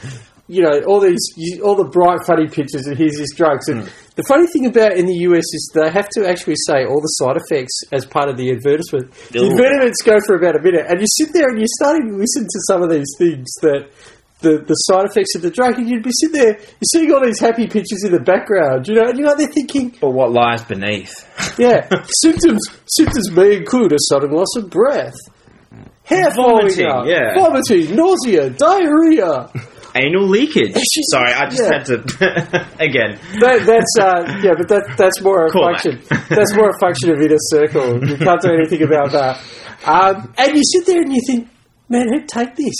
[0.46, 1.20] you know all these,
[1.62, 3.68] all the bright, funny pictures, and here's his drugs.
[3.68, 3.88] And hmm.
[4.16, 7.14] the funny thing about in the US is they have to actually say all the
[7.16, 9.12] side effects as part of the advertisement.
[9.30, 12.16] The advertisements go for about a minute, and you sit there and you're starting to
[12.16, 13.90] listen to some of these things that.
[14.40, 17.24] The, the side effects of the drug, and you'd be sitting there, you're seeing all
[17.24, 20.32] these happy pictures in the background, you know, and you're like, they're thinking, But what
[20.32, 21.14] lies beneath?
[21.58, 21.88] yeah,
[22.20, 25.14] symptoms symptoms may include a sudden loss of breath,
[26.02, 27.34] hair Vomiting, falling out, yeah.
[27.34, 29.48] vomiting, nausea, diarrhea.
[29.96, 30.74] Anal leakage.
[31.10, 31.72] Sorry, I just Yeah.
[31.78, 31.94] had to.
[32.80, 33.18] again.
[33.40, 36.00] That, that's uh, yeah, but that that's more a Call function.
[36.28, 38.04] that's more a function of inner circle.
[38.06, 39.40] You can't do anything about that.
[39.86, 41.48] Um, and you sit there and you think,
[41.88, 42.74] man, who'd take this?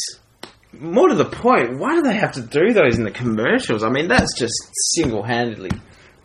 [0.81, 3.85] More to the point, why do they have to do those in the commercials?
[3.85, 4.55] I mean, that's just
[4.95, 5.71] single handedly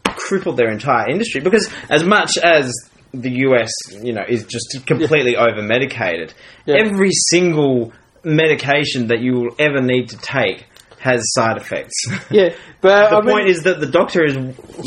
[0.05, 2.73] crippled their entire industry because as much as
[3.13, 3.71] the US,
[4.03, 6.33] you know, is just completely over medicated,
[6.65, 6.77] Yeah.
[6.83, 10.65] every single medication that you will ever need to take
[10.99, 11.93] has side effects.
[12.31, 12.49] Yeah,
[12.81, 14.35] but the I mean, point is that the doctor has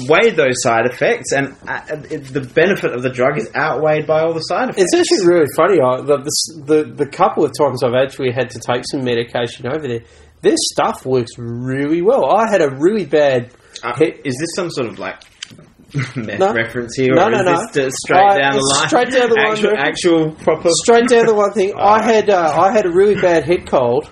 [0.09, 4.21] weighed those side effects, and uh, it, the benefit of the drug is outweighed by
[4.21, 4.93] all the side effects.
[4.93, 5.81] It's actually really funny.
[5.81, 9.67] I, the, the, the the couple of times I've actually had to take some medication
[9.67, 10.01] over there,
[10.43, 12.27] their stuff works really well.
[12.27, 13.51] I had a really bad.
[13.83, 15.21] Uh, he- is this some sort of like
[16.17, 16.53] meth No.
[16.55, 17.67] reference here, No, or no, is no.
[17.73, 18.89] this straight I- down the line?
[18.89, 20.69] straight down the line actual, actual proper.
[20.85, 21.75] Straight down the one thing.
[21.77, 24.11] I had uh, I had a really bad head cold,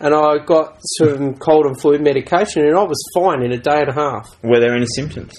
[0.00, 3.80] and I got some cold and flu medication, and I was fine in a day
[3.80, 4.36] and a half.
[4.42, 5.34] Were there any symptoms?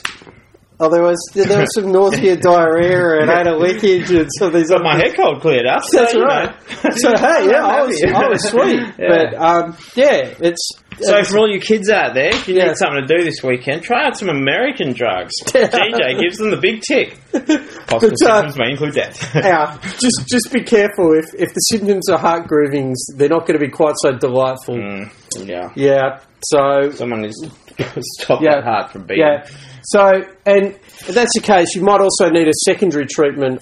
[0.80, 4.70] Oh, there was there was some nausea, diarrhea, and anal leakage, and some of these.
[4.70, 5.82] But my head cold cleared up.
[5.91, 6.49] That's so, you right.
[6.84, 6.89] know.
[6.91, 8.03] So hey, yeah, I was.
[8.03, 9.08] I was sweet, Yeah.
[9.10, 10.70] but um, yeah, it's
[11.02, 12.66] So for all you kids out there, if you Yeah.
[12.68, 15.32] need something to do this weekend, try out some American drugs.
[15.45, 17.18] GJ gives them the big tick.
[17.32, 19.32] Possible But, uh, symptoms may include death.
[19.36, 21.14] yeah, just just be careful.
[21.14, 24.76] If if the symptoms are heart groovings, they're not going to be quite so delightful.
[24.76, 25.12] Mm,
[25.45, 25.70] yeah.
[25.76, 26.20] Yeah.
[26.43, 28.56] So Someone needs to stop Yeah.
[28.56, 29.26] that heart from beating.
[29.26, 29.45] yeah.
[29.84, 30.68] So and
[31.08, 33.62] if that's the case, you might also need a secondary treatment.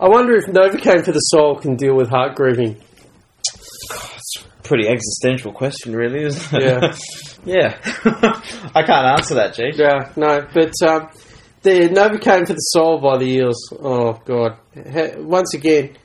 [0.00, 2.76] I wonder if Novocaine for the soul can deal with heart grieving.
[3.40, 6.62] It's a Pretty existential question, really, isn't it?
[6.62, 6.96] Yeah.
[7.44, 7.78] yeah.
[8.74, 9.72] I can't answer that, G.
[9.74, 11.08] Yeah, no, but um,
[11.62, 13.72] the Novocaine for the Soul by the Eels.
[13.72, 14.58] Oh God!
[15.18, 15.96] Once again,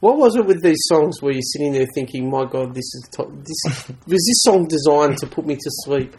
[0.00, 3.08] what was it with these songs where you're sitting there thinking, "My God, this is
[3.12, 6.14] to- this was this song designed to put me to sleep?"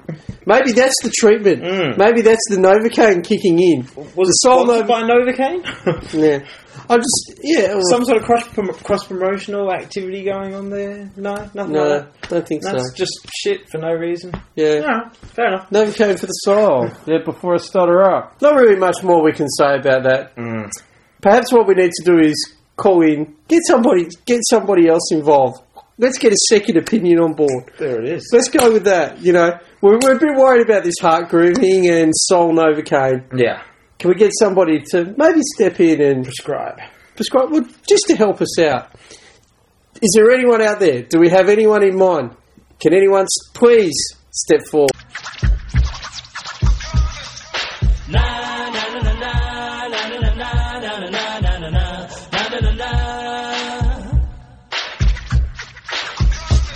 [0.45, 1.61] Maybe that's the treatment.
[1.61, 1.97] Mm.
[1.97, 3.81] Maybe that's the Novocaine kicking in.
[4.15, 5.63] Was the it soul sponsored by Novocaine?
[6.13, 6.45] Yeah,
[6.89, 7.73] I just yeah.
[7.73, 11.11] well, Some sort of cross prom- cross promotional activity going on there?
[11.15, 12.29] No, nothing no, like that.
[12.29, 12.71] don't think so.
[12.71, 12.95] That's so.
[12.95, 14.31] just shit for no reason.
[14.55, 14.79] Yeah.
[14.79, 15.71] No, fair enough.
[15.71, 16.89] Never came for the soul.
[17.05, 18.41] Yeah, before I stutter up.
[18.41, 20.35] Not really much more we can say about that.
[20.35, 20.69] Mm.
[21.21, 25.61] Perhaps what we need to do is call in, get somebody, get somebody else involved.
[25.97, 27.71] Let's get a second opinion on board.
[27.77, 28.27] There it is.
[28.33, 29.21] Let's go with that.
[29.21, 33.25] You know, we're, we're a bit worried about this heart grooving and soul novocaine.
[33.37, 33.61] Yeah.
[33.99, 36.79] Can we get somebody to maybe step in and Prescribe.
[37.15, 38.91] prescribe, well, just to help us out?
[40.01, 41.03] Is there anyone out there?
[41.03, 42.35] Do we have anyone in mind?
[42.79, 43.95] Can anyone please
[44.31, 44.91] step forward?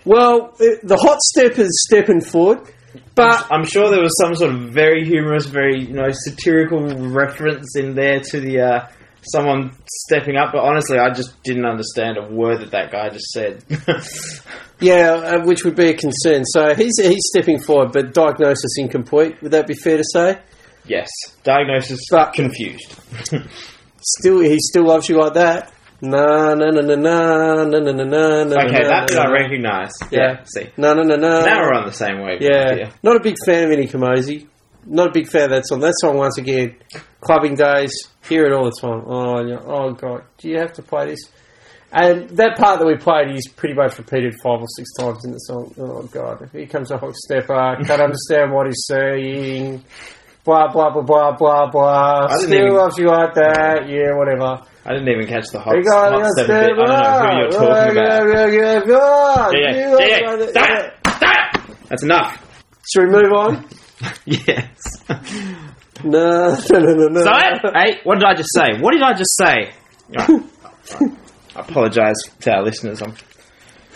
[0.05, 2.61] Well, uh, the hot step is stepping forward,
[3.15, 7.77] but I'm sure there was some sort of very humorous, very you know satirical reference
[7.77, 8.89] in there to the uh,
[9.23, 9.73] someone
[10.07, 10.53] stepping up.
[10.53, 13.65] But honestly, I just didn't understand a word that that guy just said.
[14.83, 16.43] Yeah, uh, which would be a concern.
[16.47, 19.37] So he's he's stepping forward, but diagnosis incomplete.
[19.43, 20.39] Would that be fair to say?
[20.87, 21.11] yes,
[21.45, 22.95] diagnosis But- confused.
[24.03, 25.71] Still, he still loves you like that.
[26.03, 28.57] No, no, no, no, no, no, no, no, no, no.
[28.57, 29.93] Okay, that bit I recognise.
[30.11, 30.45] Yeah.
[30.45, 30.69] See.
[30.77, 31.45] No, no, no, no.
[31.45, 32.41] Now we're on the same wave.
[32.41, 34.47] Yeah, not a big fan of Ini Kamoze.
[34.87, 35.81] Not a big fan of that song.
[35.81, 36.77] That song, once again,
[37.21, 37.93] clubbing days.
[38.29, 39.03] Hear it all the time.
[39.07, 39.59] Oh, yeah.
[39.63, 41.21] oh God, do you have to play this?
[41.93, 45.33] And that part that we played is pretty much repeated five or six times in
[45.33, 45.75] the song.
[45.77, 47.77] Oh God, here comes a hot stepper.
[47.85, 49.85] Can't understand what he's saying.
[50.45, 52.29] Blah blah blah blah blah blah.
[52.37, 53.89] Still even- loves you like that.
[53.89, 54.63] Yeah, whatever.
[54.85, 56.57] I didn't even catch the hot, hot step bit.
[56.57, 58.25] I don't know who you're talking about.
[58.25, 59.77] Yeah, yeah, yeah, Yeah, yeah.
[59.77, 60.31] yeah, You love yeah.
[60.31, 61.17] like Stop!
[61.17, 61.79] Stop!
[61.89, 62.65] That's enough.
[62.93, 63.69] Should we move on?
[64.25, 65.05] Yes.
[66.03, 67.23] No, no, no, no, no.
[67.25, 67.31] So,
[67.75, 68.81] hey, what did I just say?
[68.81, 69.71] What did I just say?
[70.17, 71.11] Right.
[71.55, 73.03] I apologise to our listeners.
[73.03, 73.13] I'm,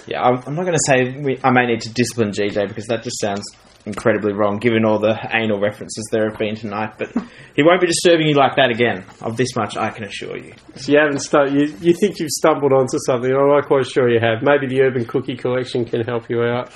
[0.07, 2.87] yeah, I'm, I'm not going to say we, I may need to discipline GJ because
[2.89, 3.43] that just sounds
[3.87, 6.95] incredibly wrong, given all the anal references there have been tonight.
[6.99, 7.13] But
[7.55, 9.05] he won't be disturbing you like that again.
[9.21, 10.55] Of this much, I can assure you.
[10.77, 13.31] So you haven't stu- you, you think you've stumbled onto something.
[13.31, 14.43] I'm not quite sure you have.
[14.43, 16.71] Maybe the Urban Cookie Collective can help you out.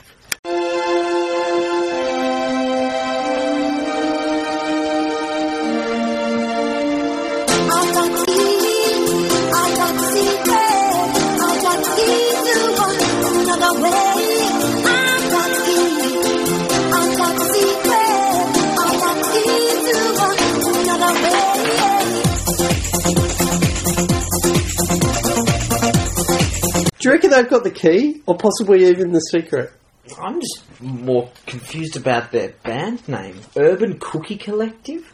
[27.38, 29.72] They've got the key, or possibly even the secret?
[30.20, 35.10] I'm just more confused about their band name, Urban Cookie Collective.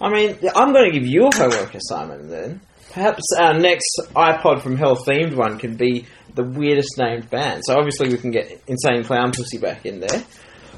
[0.00, 2.60] I mean, I'm going to give you a homework assignment then.
[2.92, 7.62] Perhaps our next iPod from Hell themed one can be the weirdest named band.
[7.64, 10.24] So obviously we can get Insane Clown Pussy back in there.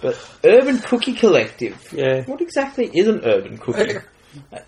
[0.02, 1.92] But Urban Cookie Collective.
[1.92, 2.24] Yeah.
[2.26, 3.96] What exactly is an urban cookie?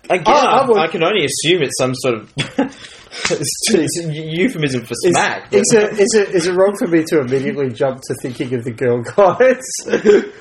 [0.09, 2.33] Again, I- I I, can only assume it's some sort of
[3.31, 5.53] it's, it's a euphemism for Is, smack.
[5.53, 8.63] is, it, is, it, is it wrong for me to immediately jump to thinking of
[8.63, 9.65] the girl guides?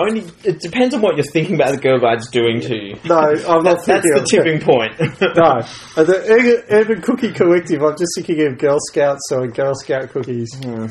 [0.00, 2.94] Only it depends on what you're thinking about the girl guides doing to you.
[3.04, 4.98] no, I'm not That's thinking the of tipping point.
[5.20, 7.82] No, the Ur- Urban Cookie Collective.
[7.82, 10.48] I'm just thinking of Girl Scouts selling Girl Scout cookies.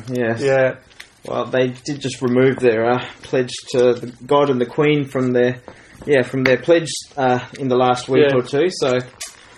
[0.08, 0.40] yes.
[0.40, 0.76] Yeah,
[1.26, 5.32] Well, they did just remove their uh, pledge to the God and the Queen from
[5.32, 5.60] their
[6.06, 8.36] yeah from their pledge uh, in the last week Yeah.
[8.36, 8.68] or two.
[8.70, 9.00] So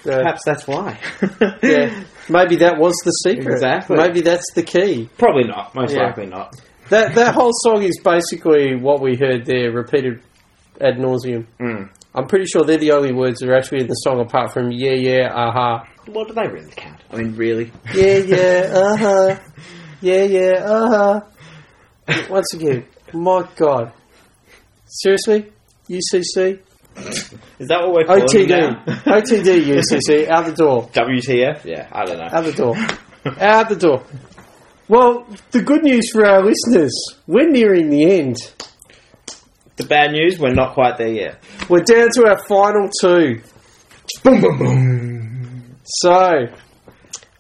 [0.05, 0.98] yeah, perhaps that's why.
[1.62, 2.05] yeah.
[2.28, 3.52] Maybe that was the secret.
[3.55, 3.97] Exactly.
[3.97, 5.09] Maybe that's the key.
[5.18, 5.74] Probably not.
[5.74, 6.05] Most Yeah.
[6.06, 6.55] likely not.
[6.90, 10.20] That that whole song is basically what we heard there, repeated
[10.81, 11.47] ad nauseum.
[11.60, 11.89] Mm.
[12.14, 14.70] I'm pretty sure they're the only words that are actually in the song, apart from
[14.70, 17.01] yeah, yeah, aha, What do they really count?
[17.10, 17.72] I mean, really?
[17.94, 19.39] yeah, yeah, uh huh,
[20.01, 21.20] yeah, yeah, uh
[22.06, 22.20] huh.
[22.31, 23.93] Once again, my God,
[24.86, 25.51] seriously,
[25.89, 26.60] UCC,
[26.97, 28.85] Is that what we're calling OTD, it now?
[28.87, 30.89] OTD, UCC, out the door.
[30.89, 31.65] WTF?
[31.65, 32.29] Yeah, I don't know.
[32.31, 32.77] Out the door.
[33.41, 34.03] Out the door.
[34.89, 36.93] Well, the good news for our listeners,
[37.27, 38.37] we're nearing the end.
[39.77, 41.43] The bad news, we're not quite there yet.
[41.69, 43.41] We're down to our final two.
[44.23, 45.77] Boom, boom, boom.
[45.85, 46.47] So,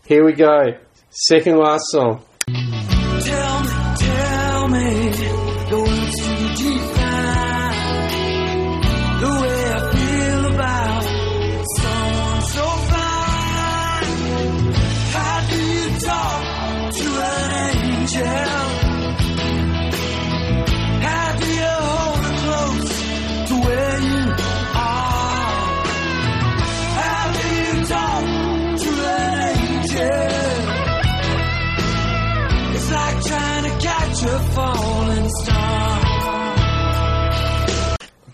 [0.06, 0.78] here we go.
[1.10, 2.24] Second last song.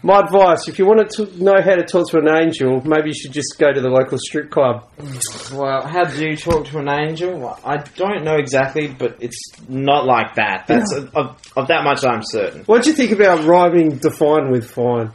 [0.02, 3.08] My advice, if you want to t- know how to talk to an angel, maybe
[3.10, 4.88] you should just go to the local strip club.
[5.52, 7.38] Well, how do you talk to an angel?
[7.38, 9.38] Well, I don't know exactly, but it's
[9.68, 10.66] not like that.
[10.66, 12.64] That's of, of that much I'm certain.
[12.64, 15.12] What do you think about rhyming define with fine?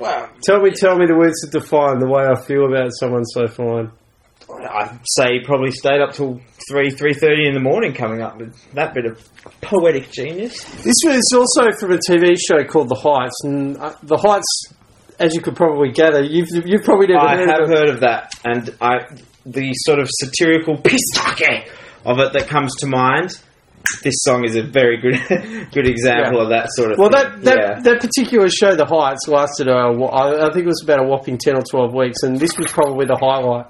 [0.00, 3.24] Well, Tell me, tell me the words that define the way I feel about someone
[3.26, 3.90] so fine.
[4.50, 8.38] I'd say he probably stayed up till three, three thirty in the morning, coming up
[8.38, 9.20] with that bit of
[9.60, 10.62] poetic genius.
[10.82, 14.72] This was also from a TV show called The Heights, and uh, The Heights,
[15.18, 18.00] as you could probably gather, you've you've probably never I heard have of heard of
[18.00, 19.06] that, and I
[19.46, 21.72] the sort of satirical pistake
[22.04, 23.40] of it that comes to mind.
[24.02, 25.14] This song is a very good
[25.72, 26.42] good example Yeah.
[26.42, 26.98] of that sort of.
[26.98, 27.40] Well, thing.
[27.40, 27.80] that that, yeah.
[27.80, 29.68] that particular show, The Heights, lasted.
[29.68, 32.50] Uh, I I think it was about a whopping ten or twelve weeks, and this
[32.58, 33.66] was probably the highlight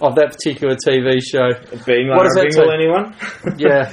[0.00, 1.52] of that particular TV show.
[1.84, 2.74] being what does a that say?
[2.74, 3.14] anyone?
[3.58, 3.92] Yeah,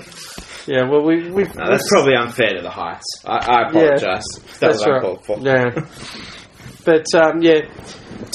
[0.67, 0.89] yeah.
[0.89, 3.05] Well, we we've No, that's probably unfair to the heights.
[3.25, 4.23] I, I apologise.
[4.59, 5.25] That That's was right.
[5.25, 5.39] for.
[5.39, 5.85] Yeah.
[6.85, 7.61] But um, yeah,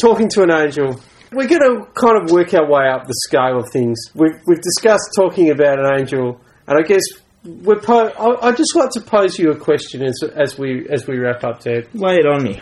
[0.00, 1.00] talking to an angel.
[1.32, 3.98] We're going to kind of work our way up the scale of things.
[4.14, 7.00] We've we've discussed talking about an angel, and I guess
[7.44, 7.80] we're.
[7.80, 11.16] Po- I I just like to pose you a question as as we as we
[11.18, 11.88] wrap up, Ted.
[11.94, 12.60] Lay it on me.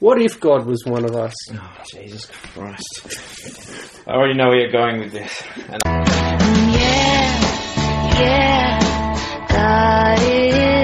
[0.00, 1.34] What if God was one of us?
[1.52, 4.02] Oh, Jesus Christ.
[4.06, 5.42] I already know where you're going with this.
[5.68, 5.78] And
[6.74, 7.28] Yeah,
[8.18, 10.79] yeah, God is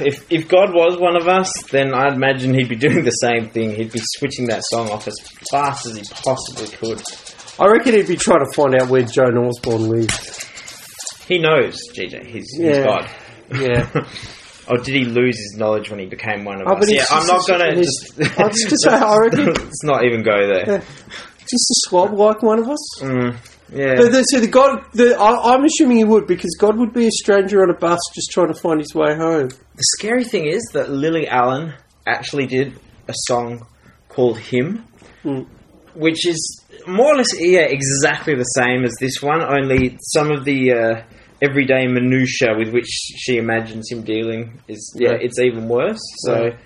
[0.00, 3.48] if if God was one of us, then I'd imagine he'd be doing the same
[3.50, 3.74] thing.
[3.74, 5.14] He'd be switching that song off as
[5.50, 7.02] fast as he possibly could.
[7.60, 10.44] I reckon he'd be trying to find out where Joan Osborne lived.
[11.26, 12.24] He knows, GJ.
[12.26, 12.84] He's, he's Yeah.
[12.84, 13.10] God.
[13.52, 14.04] Yeah.
[14.68, 16.90] or did he lose his knowledge when he became one of Oh, us?
[16.90, 18.38] Yeah, I'm not going to it's- just.
[18.38, 20.78] I just say, I reckon- Let's not even go there.
[21.40, 23.00] Just a swab like one of us?
[23.02, 23.36] Mm,
[23.72, 23.96] yeah.
[23.96, 27.06] But the, so the God, the, I, I'm assuming he would because God would be
[27.06, 29.48] a stranger on a bus just trying to find his way home.
[29.48, 31.74] The scary thing is that Lily Allen
[32.06, 32.78] actually did
[33.08, 33.66] a song
[34.08, 34.84] called Him,
[35.24, 35.46] Mm.
[35.94, 39.42] which is more or less, yeah, exactly the same as this one.
[39.42, 41.02] Only some of the uh,
[41.42, 45.18] everyday minutia with which she imagines him dealing is, yeah, Yeah.
[45.20, 45.98] it's even worse.
[46.24, 46.44] So.
[46.44, 46.56] Yeah.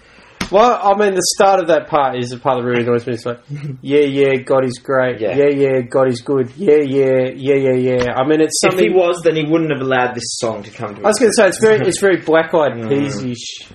[0.52, 3.14] Well, I mean, the start of that part is the part that really annoys me.
[3.14, 3.40] It's like,
[3.80, 5.20] yeah, yeah, God is great.
[5.20, 5.34] Yeah.
[5.36, 6.52] Yeah, yeah, God is good.
[6.56, 8.12] Yeah, yeah, yeah, yeah, yeah.
[8.14, 8.90] I mean, it's If something.
[8.90, 11.00] he was, then he wouldn't have allowed this song to come to.
[11.02, 12.88] I was going to say it's very, it's very black eyed Mm.
[12.88, 13.68] peas-ish.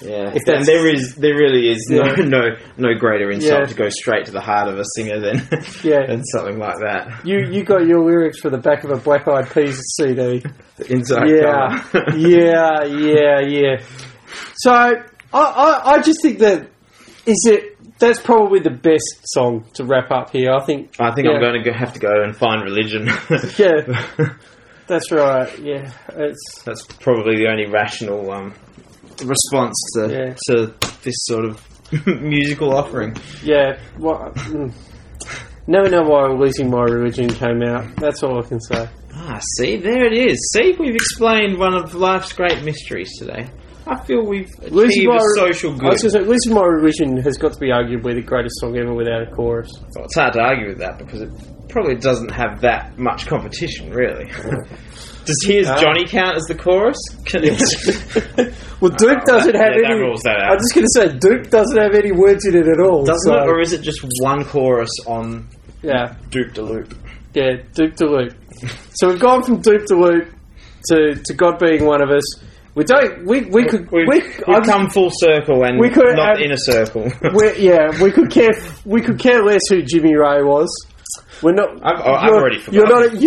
[0.00, 2.14] Yeah, If and that's- there is, there really is Yeah.
[2.18, 3.66] no, no, no greater insult Yeah.
[3.66, 5.42] to go straight to the heart of a singer than,
[5.82, 6.06] Yeah.
[6.06, 7.26] than something like that.
[7.26, 10.42] You, you got your lyrics for the back of a black eyed peas CD.
[10.78, 12.16] The inside yeah, cover.
[12.16, 13.76] yeah, yeah, yeah.
[14.58, 14.94] So
[15.32, 16.68] I, I, I just think that
[17.26, 17.74] is it.
[17.98, 20.52] That's probably the best song to wrap up here.
[20.52, 20.94] I think.
[21.00, 23.08] I think yeah, I'm going to have to go and find religion.
[23.58, 24.34] Yeah,
[24.86, 25.58] that's right.
[25.58, 28.54] Yeah, it's That's probably the only rational um,
[29.24, 30.34] response to Yeah.
[30.46, 31.60] to this sort of
[32.06, 33.16] musical offering.
[33.42, 33.78] yeah.
[33.96, 34.34] What?
[34.34, 34.72] Mm.
[35.66, 37.94] Never know why Losing My Religion came out.
[37.96, 38.88] That's all I can say.
[39.12, 40.50] Ah, see, there it is.
[40.54, 43.50] See, we've explained one of life's great mysteries today.
[43.88, 45.88] I feel we've Losing achieved My, a social I good.
[45.92, 48.76] was going to say, Losing My Religion has got to be arguably the greatest song
[48.76, 49.70] ever without a chorus.
[49.94, 51.30] Well, it's hard to argue with that because it
[51.68, 54.26] probably doesn't have that much competition, really.
[55.24, 55.78] Does Here's Ah.
[55.80, 56.96] Johnny count as the chorus?
[57.26, 57.42] Can
[58.80, 60.00] Well, Doop Oh, doesn't that- have yeah, that any.
[60.00, 60.52] rules that out.
[60.52, 63.04] I'm just going to say Doop doesn't have any words in it at all.
[63.04, 63.46] Doesn't so, it?
[63.48, 65.48] Or is it just one chorus on
[65.82, 66.94] yeah, Duke de Loop?
[67.34, 68.34] yeah, Duke to Luke.
[68.94, 70.28] so we've gone from Doop to Loop
[70.90, 72.24] to, to God being one of us.
[72.78, 73.26] We don't.
[73.26, 73.90] We we could.
[73.90, 77.10] We've, we, we've I- come full circle and we could not have- in a circle.
[77.34, 78.52] we yeah, we could care.
[78.84, 80.68] We could care less who Jimmy Ray was.
[81.42, 81.70] We're not.
[81.82, 83.10] I've- I've you're- already You're not.
[83.10, 83.20] forgotten.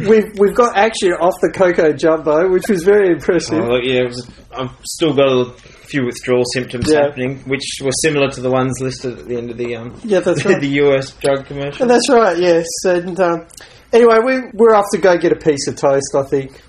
[0.00, 3.58] You, we've we've got action off the Coco Jamboo, which was very impressive.
[3.62, 5.52] Oh, look, yeah, it was, I've still got a
[5.86, 7.02] few withdrawal symptoms Yeah.
[7.02, 10.20] happening, which were similar to the ones listed at the end of the um, Yeah,
[10.20, 10.58] that's right.
[10.60, 11.82] the US drug commercial.
[11.82, 12.38] And that's right.
[12.38, 12.66] Yes.
[12.86, 13.46] And um,
[13.92, 16.14] anyway, we we're off to go get a piece of toast.
[16.16, 16.60] I think.